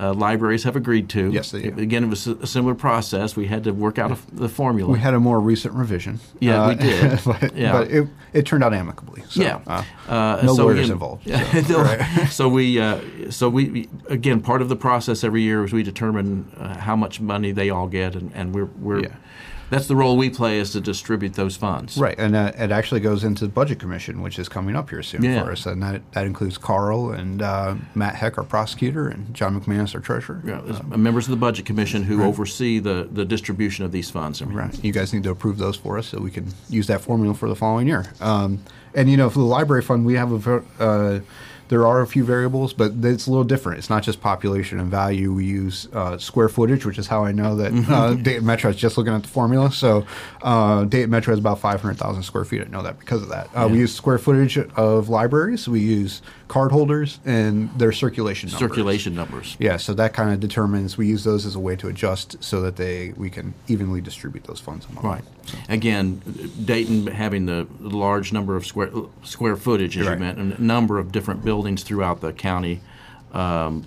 uh, 0.00 0.14
libraries 0.14 0.62
have 0.64 0.76
agreed 0.76 1.08
to. 1.10 1.30
Yes, 1.32 1.50
they 1.50 1.62
do. 1.70 1.78
Again, 1.80 2.04
it 2.04 2.06
was 2.06 2.26
a, 2.26 2.46
similar 2.46 2.74
process. 2.74 3.34
We 3.36 3.46
had 3.46 3.64
to 3.64 3.72
work 3.72 3.98
out 3.98 4.12
a, 4.12 4.18
the 4.32 4.48
formula. 4.48 4.92
We 4.92 4.98
had 5.00 5.12
a 5.14 5.18
more 5.20 5.40
recent 5.40 5.74
revision. 5.74 6.20
Yeah, 6.40 6.68
we 6.68 6.74
did. 6.76 7.20
but 7.26 7.56
Yeah. 7.56 7.72
but 7.72 7.90
it, 7.90 8.08
it 8.32 8.46
turned 8.46 8.62
out 8.62 8.72
amicably. 8.72 9.22
So, 9.28 9.42
yeah, 9.42 9.60
uh, 9.66 9.82
Uh, 10.08 10.40
no 10.44 10.54
so 10.54 10.64
lawyers 10.66 10.78
again- 10.80 10.92
involved. 10.92 11.28
So, 11.66 11.82
no- 11.82 12.24
so 12.30 12.48
we, 12.48 12.78
uh, 12.78 13.00
so 13.30 13.48
we, 13.48 13.64
we- 13.70 13.88
again, 14.08 14.40
part 14.40 14.62
of 14.62 14.68
the 14.68 14.76
process 14.76 15.24
every 15.24 15.42
year 15.42 15.64
is 15.64 15.72
we 15.72 15.82
determine 15.82 16.50
uh, 16.58 16.78
how 16.78 16.94
much 16.94 17.20
money 17.20 17.50
they 17.52 17.68
all 17.70 17.88
get, 17.88 18.14
and, 18.14 18.30
and 18.34 18.54
we're, 18.54 18.66
we're 18.80 19.00
Yeah. 19.02 19.08
That's 19.70 19.86
the 19.86 19.96
role 19.96 20.16
we 20.16 20.30
play 20.30 20.58
is 20.58 20.70
to 20.72 20.80
distribute 20.80 21.34
those 21.34 21.56
funds. 21.56 21.98
Right, 21.98 22.18
and 22.18 22.34
uh, 22.34 22.52
it 22.56 22.70
actually 22.70 23.00
goes 23.00 23.24
into 23.24 23.44
the 23.44 23.50
budget 23.50 23.78
commission, 23.78 24.22
which 24.22 24.38
is 24.38 24.48
coming 24.48 24.74
up 24.76 24.90
here 24.90 25.02
soon 25.02 25.22
Yeah. 25.22 25.44
for 25.44 25.52
us, 25.52 25.66
and 25.66 25.82
that 25.82 26.00
that 26.12 26.24
includes 26.26 26.56
Karl 26.58 27.10
and 27.10 27.42
uh, 27.42 27.74
Matt 27.94 28.14
Heck, 28.14 28.38
our 28.38 28.44
prosecutor, 28.44 29.08
and 29.08 29.32
John 29.34 29.60
McManus, 29.60 29.94
our 29.94 30.00
treasurer. 30.00 30.40
Yeah, 30.44 30.60
there's 30.64 30.82
members 30.84 31.26
of 31.26 31.30
the 31.32 31.36
budget 31.36 31.66
commission 31.66 32.02
who 32.02 32.22
oversee 32.24 32.78
the, 32.78 33.08
the 33.12 33.24
distribution 33.24 33.84
of 33.84 33.92
these 33.92 34.10
funds. 34.10 34.40
I 34.42 34.46
mean, 34.46 34.56
Right. 34.56 34.84
You 34.84 34.92
guys 34.92 35.12
need 35.12 35.22
to 35.24 35.30
approve 35.30 35.58
those 35.58 35.76
for 35.76 35.98
us 35.98 36.08
so 36.08 36.18
we 36.18 36.30
can 36.30 36.46
use 36.68 36.86
that 36.86 37.00
formula 37.00 37.34
for 37.34 37.48
the 37.48 37.56
following 37.56 37.86
year. 37.86 38.06
Um, 38.20 38.62
and 38.94 39.10
you 39.10 39.16
know, 39.16 39.28
for 39.30 39.38
the 39.38 39.44
library 39.44 39.82
fund, 39.82 40.04
we 40.06 40.14
have 40.14 40.46
a 40.46 40.62
uh, 40.80 41.20
there 41.68 41.86
are 41.86 42.00
a 42.00 42.06
few 42.06 42.24
variables, 42.24 42.72
but 42.72 42.92
it's 43.02 43.26
a 43.26 43.30
little 43.30 43.44
different. 43.44 43.78
It's 43.78 43.90
not 43.90 44.02
just 44.02 44.20
population 44.20 44.80
and 44.80 44.90
value. 44.90 45.32
We 45.32 45.44
use 45.44 45.86
uh, 45.92 46.18
square 46.18 46.48
footage, 46.48 46.84
which 46.86 46.98
is 46.98 47.06
how 47.06 47.24
I 47.24 47.32
know 47.32 47.56
that 47.56 47.72
uh, 47.90 48.14
Dayton 48.22 48.46
Metro 48.46 48.70
is 48.70 48.76
just 48.76 48.96
looking 48.96 49.12
at 49.14 49.22
the 49.22 49.28
formula. 49.28 49.70
So 49.72 50.06
uh, 50.42 50.84
Dayton 50.84 51.10
Metro 51.10 51.32
has 51.32 51.38
about 51.38 51.58
500,000 51.60 52.22
square 52.22 52.44
feet. 52.44 52.62
I 52.62 52.64
know 52.70 52.82
that 52.82 52.98
because 52.98 53.22
of 53.22 53.28
that. 53.28 53.48
Uh, 53.54 53.68
We 53.70 53.78
use 53.78 53.94
square 53.94 54.18
footage 54.18 54.56
of 54.58 55.08
libraries. 55.08 55.68
We 55.68 55.80
use 55.80 56.22
card 56.48 56.72
holders 56.72 57.20
and 57.26 57.70
their 57.78 57.92
circulation 57.92 58.48
numbers. 58.48 58.68
circulation 58.68 59.14
numbers. 59.14 59.56
Yeah, 59.60 59.76
so 59.76 59.92
that 59.94 60.14
kind 60.14 60.32
of 60.32 60.40
determines. 60.40 60.96
We 60.96 61.06
use 61.06 61.22
those 61.22 61.44
as 61.46 61.54
a 61.54 61.60
way 61.60 61.76
to 61.76 61.88
adjust 61.88 62.42
so 62.42 62.60
that 62.62 62.76
they 62.76 63.12
we 63.16 63.28
can 63.30 63.54
evenly 63.68 64.00
distribute 64.00 64.44
those 64.44 64.58
funds 64.58 64.86
among 64.90 65.04
Right. 65.04 65.22
them. 65.46 65.60
Again, 65.68 66.22
Dayton 66.64 67.06
having 67.08 67.46
the 67.46 67.66
large 67.80 68.32
number 68.32 68.56
of 68.56 68.66
square 68.66 68.90
square 69.22 69.56
footage, 69.56 69.96
as 69.98 70.06
Right. 70.06 70.14
you 70.14 70.20
meant, 70.20 70.38
and 70.38 70.52
a 70.54 70.62
number 70.62 70.98
of 70.98 71.12
different 71.12 71.44
buildings 71.44 71.82
throughout 71.82 72.20
the 72.22 72.32
county. 72.32 72.80
Um, 73.32 73.84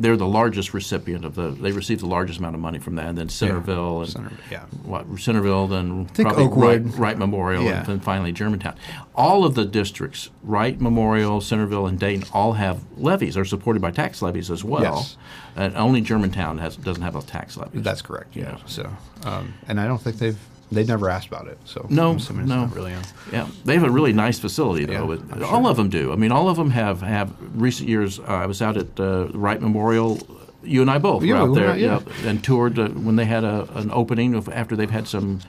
they're 0.00 0.16
the 0.16 0.26
largest 0.26 0.72
recipient 0.74 1.24
of 1.24 1.34
the. 1.34 1.50
They 1.50 1.72
receive 1.72 2.00
the 2.00 2.06
largest 2.06 2.38
amount 2.38 2.54
of 2.54 2.60
money 2.60 2.78
from 2.78 2.96
that, 2.96 3.06
and 3.06 3.18
then 3.18 3.28
Centerville 3.28 4.00
and 4.00 4.10
Centerville, 4.10 4.38
yeah. 4.50 4.64
what 4.82 5.06
Centerville, 5.18 5.66
then 5.68 6.06
think 6.06 6.28
probably 6.28 6.44
Oakwood. 6.46 6.84
Wright, 6.86 6.98
Wright 6.98 7.18
Memorial, 7.18 7.64
Yeah. 7.64 7.78
and 7.78 7.86
then 7.86 8.00
finally 8.00 8.32
Germantown. 8.32 8.76
All 9.14 9.44
of 9.44 9.54
the 9.54 9.64
districts, 9.64 10.30
Wright 10.42 10.80
Memorial, 10.80 11.40
Centerville, 11.40 11.86
and 11.86 11.98
Dayton, 11.98 12.24
all 12.32 12.54
have 12.54 12.82
levies. 12.96 13.36
Are 13.36 13.44
supported 13.44 13.80
by 13.80 13.90
tax 13.90 14.22
levies 14.22 14.50
as 14.50 14.64
well. 14.64 14.82
Yes. 14.82 15.16
And 15.56 15.76
only 15.76 16.00
Germantown 16.00 16.58
has 16.58 16.76
doesn't 16.76 17.02
have 17.02 17.16
a 17.16 17.22
tax 17.22 17.56
levy. 17.56 17.80
That's 17.80 18.02
correct. 18.02 18.34
Yeah. 18.34 18.56
Yeah. 18.56 18.58
So, 18.66 18.90
um, 19.24 19.54
and 19.68 19.78
I 19.80 19.86
don't 19.86 20.00
think 20.00 20.16
they've 20.18 20.38
they 20.72 20.84
never 20.84 21.10
asked 21.10 21.28
about 21.28 21.48
it. 21.48 21.58
So 21.64 21.86
No, 21.90 22.12
no. 22.14 22.42
not 22.66 22.74
really. 22.74 22.92
Yeah, 23.32 23.46
they 23.64 23.74
have 23.74 23.84
a 23.84 23.90
really 23.90 24.12
nice 24.12 24.38
facility 24.38 24.84
though. 24.84 25.12
Yeah, 25.12 25.20
I'm 25.32 25.44
All 25.44 25.66
of 25.66 25.76
them 25.76 25.88
do. 25.88 26.12
I 26.12 26.16
mean, 26.16 26.32
all 26.32 26.48
of 26.48 26.56
them 26.56 26.70
have 26.70 27.02
have 27.02 27.32
recent 27.54 27.88
years. 27.88 28.18
Uh, 28.20 28.24
I 28.26 28.46
was 28.46 28.62
out 28.62 28.76
at 28.76 28.98
uh, 29.00 29.28
Wright 29.34 29.60
Memorial. 29.60 30.18
You 30.62 30.82
and 30.82 30.90
I 30.90 30.98
both 30.98 31.22
Yeah, 31.24 31.42
were 31.42 31.48
out 31.48 31.54
there, 31.54 31.66
went 31.68 31.82
out, 31.84 32.02
yeah, 32.22 32.28
and 32.28 32.44
toured 32.44 32.78
uh, 32.78 32.88
when 32.88 33.16
they 33.16 33.24
had 33.24 33.44
a, 33.44 33.66
an 33.76 33.90
opening 33.92 34.34
of, 34.34 34.46
after 34.50 34.76
they've 34.76 34.90
had 34.90 35.08
some 35.08 35.40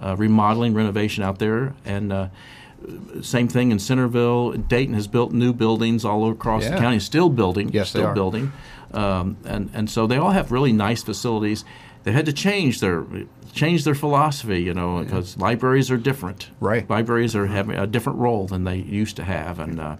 uh, 0.00 0.16
remodeling, 0.18 0.74
renovation 0.74 1.22
out 1.24 1.38
there, 1.38 1.74
and. 1.84 2.12
Uh, 2.12 2.28
same 3.22 3.48
thing 3.48 3.72
in 3.72 3.78
Centerville. 3.78 4.52
Dayton 4.52 4.94
has 4.94 5.08
built 5.08 5.32
new 5.32 5.52
buildings 5.52 6.04
all 6.04 6.30
across 6.30 6.64
the 6.68 6.76
county. 6.76 7.00
Still 7.00 7.30
building. 7.30 7.70
Yes, 7.72 7.92
they 7.92 7.98
still 8.00 8.10
are. 8.10 8.14
building, 8.14 8.52
um, 8.92 9.36
and 9.44 9.70
and 9.74 9.90
so 9.90 10.06
they 10.06 10.18
all 10.18 10.30
have 10.30 10.52
really 10.52 10.72
nice 10.72 11.02
facilities. 11.02 11.64
They 12.06 12.12
had 12.12 12.26
to 12.26 12.32
change 12.32 12.78
their 12.78 13.04
change 13.52 13.82
their 13.82 13.96
philosophy, 13.96 14.62
you 14.62 14.72
know, 14.72 15.02
because 15.02 15.36
libraries 15.36 15.90
are 15.90 15.96
different. 15.96 16.50
Right. 16.60 16.88
Libraries 16.88 17.34
are 17.34 17.46
having 17.48 17.76
a 17.76 17.86
different 17.86 18.20
role 18.20 18.46
than 18.46 18.62
they 18.62 18.76
used 18.76 19.16
to 19.16 19.24
have, 19.24 19.58
and 19.58 19.80
uh, 19.80 19.96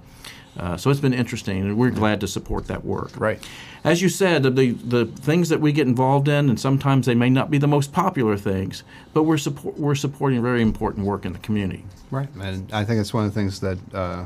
Uh, 0.58 0.76
so 0.76 0.90
it's 0.90 1.00
been 1.00 1.12
interesting, 1.12 1.60
and 1.60 1.76
we're 1.76 1.90
glad 1.90 2.20
to 2.20 2.26
support 2.26 2.66
that 2.66 2.84
work. 2.84 3.10
Right. 3.18 3.38
As 3.84 4.00
you 4.00 4.08
said, 4.08 4.42
the 4.42 4.72
the 4.72 5.04
things 5.04 5.48
that 5.48 5.60
we 5.60 5.72
get 5.72 5.86
involved 5.86 6.28
in, 6.28 6.48
and 6.48 6.58
sometimes 6.58 7.06
they 7.06 7.14
may 7.14 7.30
not 7.30 7.50
be 7.50 7.58
the 7.58 7.66
most 7.66 7.92
popular 7.92 8.36
things, 8.38 8.82
but 9.12 9.24
we're 9.24 9.38
support, 9.38 9.78
we're 9.78 9.94
supporting 9.94 10.42
very 10.42 10.62
important 10.62 11.06
work 11.06 11.24
in 11.24 11.32
the 11.32 11.38
community. 11.38 11.84
Right, 12.10 12.28
and 12.40 12.72
I 12.72 12.84
think 12.84 13.00
it's 13.00 13.12
one 13.12 13.26
of 13.26 13.34
the 13.34 13.40
things 13.40 13.60
that 13.60 13.78
uh, 13.92 14.24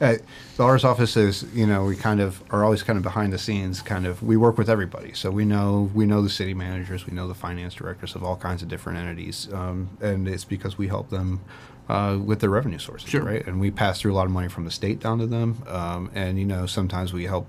at 0.00 0.22
the 0.56 0.62
R's 0.64 0.84
office 0.84 1.16
is, 1.16 1.44
you 1.54 1.66
know, 1.66 1.84
we 1.84 1.96
kind 1.96 2.20
of 2.20 2.42
are 2.50 2.64
always 2.64 2.82
kind 2.82 2.96
of 2.96 3.02
behind 3.02 3.32
the 3.32 3.38
scenes. 3.38 3.82
Kind 3.82 4.06
of, 4.06 4.22
we 4.22 4.36
work 4.36 4.56
with 4.58 4.70
everybody, 4.70 5.12
so 5.12 5.30
we 5.30 5.44
know 5.44 5.90
we 5.94 6.06
know 6.06 6.22
the 6.22 6.30
city 6.30 6.54
managers, 6.54 7.06
we 7.06 7.12
know 7.14 7.28
the 7.28 7.34
finance 7.34 7.74
directors 7.74 8.14
of 8.14 8.22
all 8.24 8.36
kinds 8.36 8.62
of 8.62 8.68
different 8.68 8.98
entities, 8.98 9.48
um, 9.52 9.90
and 10.00 10.26
it's 10.28 10.44
because 10.44 10.78
we 10.78 10.88
help 10.88 11.10
them. 11.10 11.40
Uh, 11.88 12.16
with 12.18 12.38
their 12.38 12.50
revenue 12.50 12.78
sources, 12.78 13.10
Sure. 13.10 13.24
right? 13.24 13.44
And 13.48 13.58
we 13.58 13.72
pass 13.72 14.00
through 14.00 14.12
a 14.12 14.14
lot 14.14 14.24
of 14.24 14.30
money 14.30 14.46
from 14.46 14.64
the 14.64 14.70
state 14.70 15.00
down 15.00 15.18
to 15.18 15.26
them, 15.26 15.60
um, 15.66 16.08
and 16.14 16.38
you 16.38 16.44
know 16.44 16.64
sometimes 16.64 17.12
we 17.12 17.24
help 17.24 17.48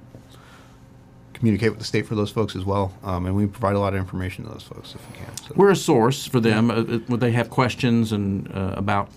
communicate 1.34 1.70
with 1.70 1.78
the 1.78 1.86
state 1.86 2.08
for 2.08 2.16
those 2.16 2.32
folks 2.32 2.56
as 2.56 2.66
well, 2.66 2.92
um, 3.04 3.28
and 3.28 3.36
we 3.36 3.46
provide 3.46 3.76
a 3.76 3.80
lot 3.80 3.94
of 3.94 4.00
information 4.00 4.44
to 4.46 4.50
those 4.52 4.64
folks 4.64 4.96
if 4.96 5.12
we 5.12 5.18
can. 5.18 5.38
So. 5.38 5.54
We're 5.56 5.70
a 5.70 5.76
source 5.76 6.26
for 6.26 6.40
them 6.40 6.72
uh, 6.72 6.76
uh, 6.76 6.84
when 7.06 7.20
they 7.20 7.32
have 7.34 7.52
questions 7.52 8.12
and 8.12 8.52
uh, 8.52 8.74
about 8.78 9.10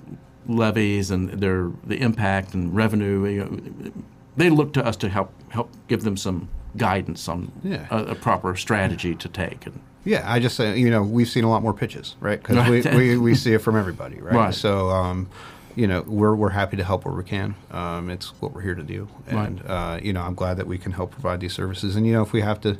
levies 0.47 1.11
and 1.11 1.29
their 1.31 1.71
the 1.85 1.97
impact 2.01 2.55
and 2.55 2.75
revenue. 2.75 3.27
You 3.27 3.45
know, 3.45 3.93
they 4.37 4.51
look 4.51 4.73
to 4.75 4.85
us 4.85 4.97
to 4.99 5.09
help 5.09 5.33
help 5.49 5.71
give 5.89 6.03
them 6.03 6.17
some 6.17 6.49
guidance 6.77 7.29
on 7.29 7.53
Yeah. 7.63 7.87
a, 7.91 8.05
a 8.07 8.15
proper 8.15 8.57
strategy 8.57 9.15
to 9.15 9.29
take. 9.29 9.65
And 9.67 9.81
Yeah, 10.05 10.23
I 10.31 10.41
just 10.41 10.57
say 10.57 10.77
you 10.79 10.91
know 10.91 11.03
we've 11.03 11.29
seen 11.29 11.45
a 11.45 11.51
lot 11.51 11.63
more 11.63 11.73
pitches, 11.75 12.17
right? 12.21 12.41
Because 12.43 12.57
Right. 12.57 12.85
we, 12.85 12.97
we, 12.97 13.19
we 13.31 13.35
see 13.35 13.55
it 13.55 13.59
from 13.59 13.77
everybody, 13.77 14.21
right? 14.21 14.35
Right. 14.35 14.55
So 14.55 14.91
um, 14.91 15.29
you 15.77 15.87
know 15.87 16.03
we're 16.07 16.35
we're 16.35 16.51
happy 16.51 16.77
to 16.77 16.85
help 16.85 17.05
where 17.05 17.15
we 17.15 17.25
can. 17.25 17.55
Um, 17.71 18.11
it's 18.11 18.29
what 18.41 18.53
we're 18.53 18.63
here 18.63 18.75
to 18.75 18.83
do, 18.83 19.09
and 19.29 19.63
uh, 19.67 19.99
you 20.03 20.13
know 20.13 20.23
I'm 20.23 20.35
glad 20.35 20.57
that 20.59 20.67
we 20.67 20.79
can 20.79 20.93
help 20.93 21.13
provide 21.13 21.41
these 21.41 21.53
services. 21.55 21.97
And 21.97 22.07
you 22.07 22.13
know 22.13 22.23
if 22.23 22.33
we 22.33 22.41
have 22.43 22.61
to, 22.63 22.77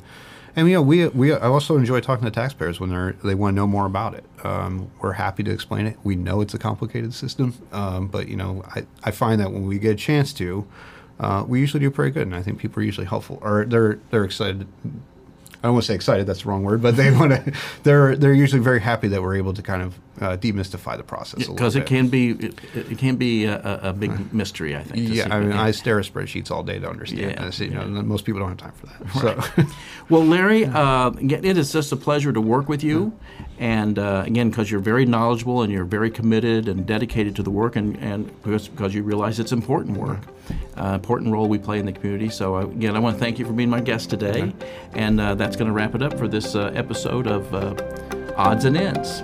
and 0.55 0.67
you 0.67 0.73
know 0.73 0.81
we 0.81 1.07
we 1.09 1.33
I 1.33 1.47
also 1.47 1.77
enjoy 1.77 1.99
talking 1.99 2.25
to 2.25 2.31
taxpayers 2.31 2.79
when 2.79 2.89
they're 2.89 3.13
they 3.23 3.35
want 3.35 3.53
to 3.53 3.55
know 3.55 3.67
more 3.67 3.85
about 3.85 4.13
it. 4.13 4.23
Um, 4.43 4.91
we're 5.01 5.13
happy 5.13 5.43
to 5.43 5.51
explain 5.51 5.85
it. 5.85 5.97
We 6.03 6.15
know 6.15 6.41
it's 6.41 6.53
a 6.53 6.59
complicated 6.59 7.13
system, 7.13 7.55
um, 7.71 8.07
but 8.07 8.27
you 8.27 8.35
know 8.35 8.63
I 8.75 8.85
I 9.03 9.11
find 9.11 9.39
that 9.41 9.51
when 9.51 9.65
we 9.65 9.79
get 9.79 9.91
a 9.91 9.95
chance 9.95 10.33
to. 10.33 10.67
Uh, 11.17 11.45
we 11.47 11.61
usually 11.61 11.79
do 11.79 11.89
pretty 11.89 12.11
good, 12.11 12.23
and 12.23 12.35
I 12.35 12.41
think 12.41 12.59
people 12.59 12.81
are 12.81 12.85
usually 12.85 13.07
helpful, 13.07 13.39
or 13.41 13.63
they're 13.65 13.99
they're 14.11 14.25
excited 14.25 14.67
I 15.65 15.67
don't 15.69 15.73
want 15.73 15.85
to 15.85 15.87
say 15.87 15.95
excited. 15.95 16.27
That's 16.27 16.43
the 16.43 16.49
wrong 16.49 16.61
word, 16.61 16.83
but 16.83 16.95
they 16.95 17.09
want 17.19 17.31
to. 17.31 17.51
They're 17.81 18.15
they're 18.15 18.35
usually 18.35 18.61
very 18.61 18.79
happy 18.79 19.07
that 19.07 19.23
we're 19.23 19.35
able 19.35 19.51
to 19.55 19.63
kind 19.63 19.81
of 19.81 19.99
uh, 20.21 20.37
demystify 20.37 20.95
the 20.95 21.01
process 21.01 21.33
a 21.33 21.39
little 21.39 21.55
because 21.55 21.75
it 21.75 21.87
can 21.87 22.07
be 22.07 22.33
it, 22.33 22.59
it 22.75 22.97
can 22.99 23.15
be 23.15 23.45
a, 23.45 23.79
a 23.89 23.91
big 23.91 24.31
mystery, 24.31 24.75
I 24.75 24.83
think. 24.83 25.09
Yeah, 25.09 25.33
I 25.33 25.39
mean, 25.39 25.53
I 25.53 25.71
stare 25.71 25.99
at 25.99 26.05
spreadsheets 26.05 26.51
all 26.51 26.61
day 26.61 26.77
to 26.77 26.87
understand 26.87 27.31
Yeah, 27.31 27.45
this. 27.45 27.59
You 27.59 27.71
know, 27.71 27.87
most 27.87 28.25
people 28.25 28.41
don't 28.41 28.49
have 28.49 28.57
time 28.59 28.73
for 29.09 29.23
that. 29.25 29.55
So, 29.55 29.65
Well, 30.09 30.23
Larry, 30.23 30.65
uh, 30.65 31.13
it 31.19 31.57
is 31.57 31.73
just 31.73 31.91
a 31.91 31.95
pleasure 31.95 32.31
to 32.31 32.39
work 32.41 32.69
with 32.69 32.83
you. 32.83 33.17
And 33.57 33.97
uh, 33.97 34.23
again, 34.23 34.51
because 34.51 34.69
you're 34.69 34.81
very 34.81 35.05
knowledgeable 35.07 35.63
and 35.63 35.73
you're 35.73 35.83
very 35.85 36.11
committed 36.11 36.67
and 36.67 36.85
dedicated 36.85 37.35
to 37.37 37.43
the 37.43 37.49
work, 37.49 37.75
and, 37.75 37.97
and 37.97 38.27
because, 38.43 38.67
because 38.67 38.93
you 38.93 39.01
realize 39.01 39.39
it's 39.39 39.51
important 39.51 39.97
work, 39.97 40.19
uh, 40.77 40.93
important 40.93 41.31
role 41.31 41.47
we 41.47 41.57
play 41.57 41.79
in 41.79 41.85
the 41.85 41.91
community. 41.91 42.29
So, 42.29 42.55
uh, 42.55 42.61
again, 42.61 42.95
I 42.95 42.99
want 42.99 43.15
to 43.15 43.19
thank 43.19 43.39
you 43.39 43.45
for 43.45 43.53
being 43.53 43.69
my 43.69 43.81
guest 43.81 44.09
today. 44.09 44.53
And 44.93 45.19
uh, 45.19 45.35
that's 45.35 45.55
going 45.55 45.67
to 45.67 45.73
wrap 45.73 45.95
it 45.95 46.01
up 46.01 46.17
for 46.17 46.27
this 46.27 46.55
uh, 46.55 46.71
episode 46.73 47.27
of 47.27 47.53
uh, 47.53 47.73
Auds 48.37 48.65
and 48.65 48.77
Ends. 48.77 49.23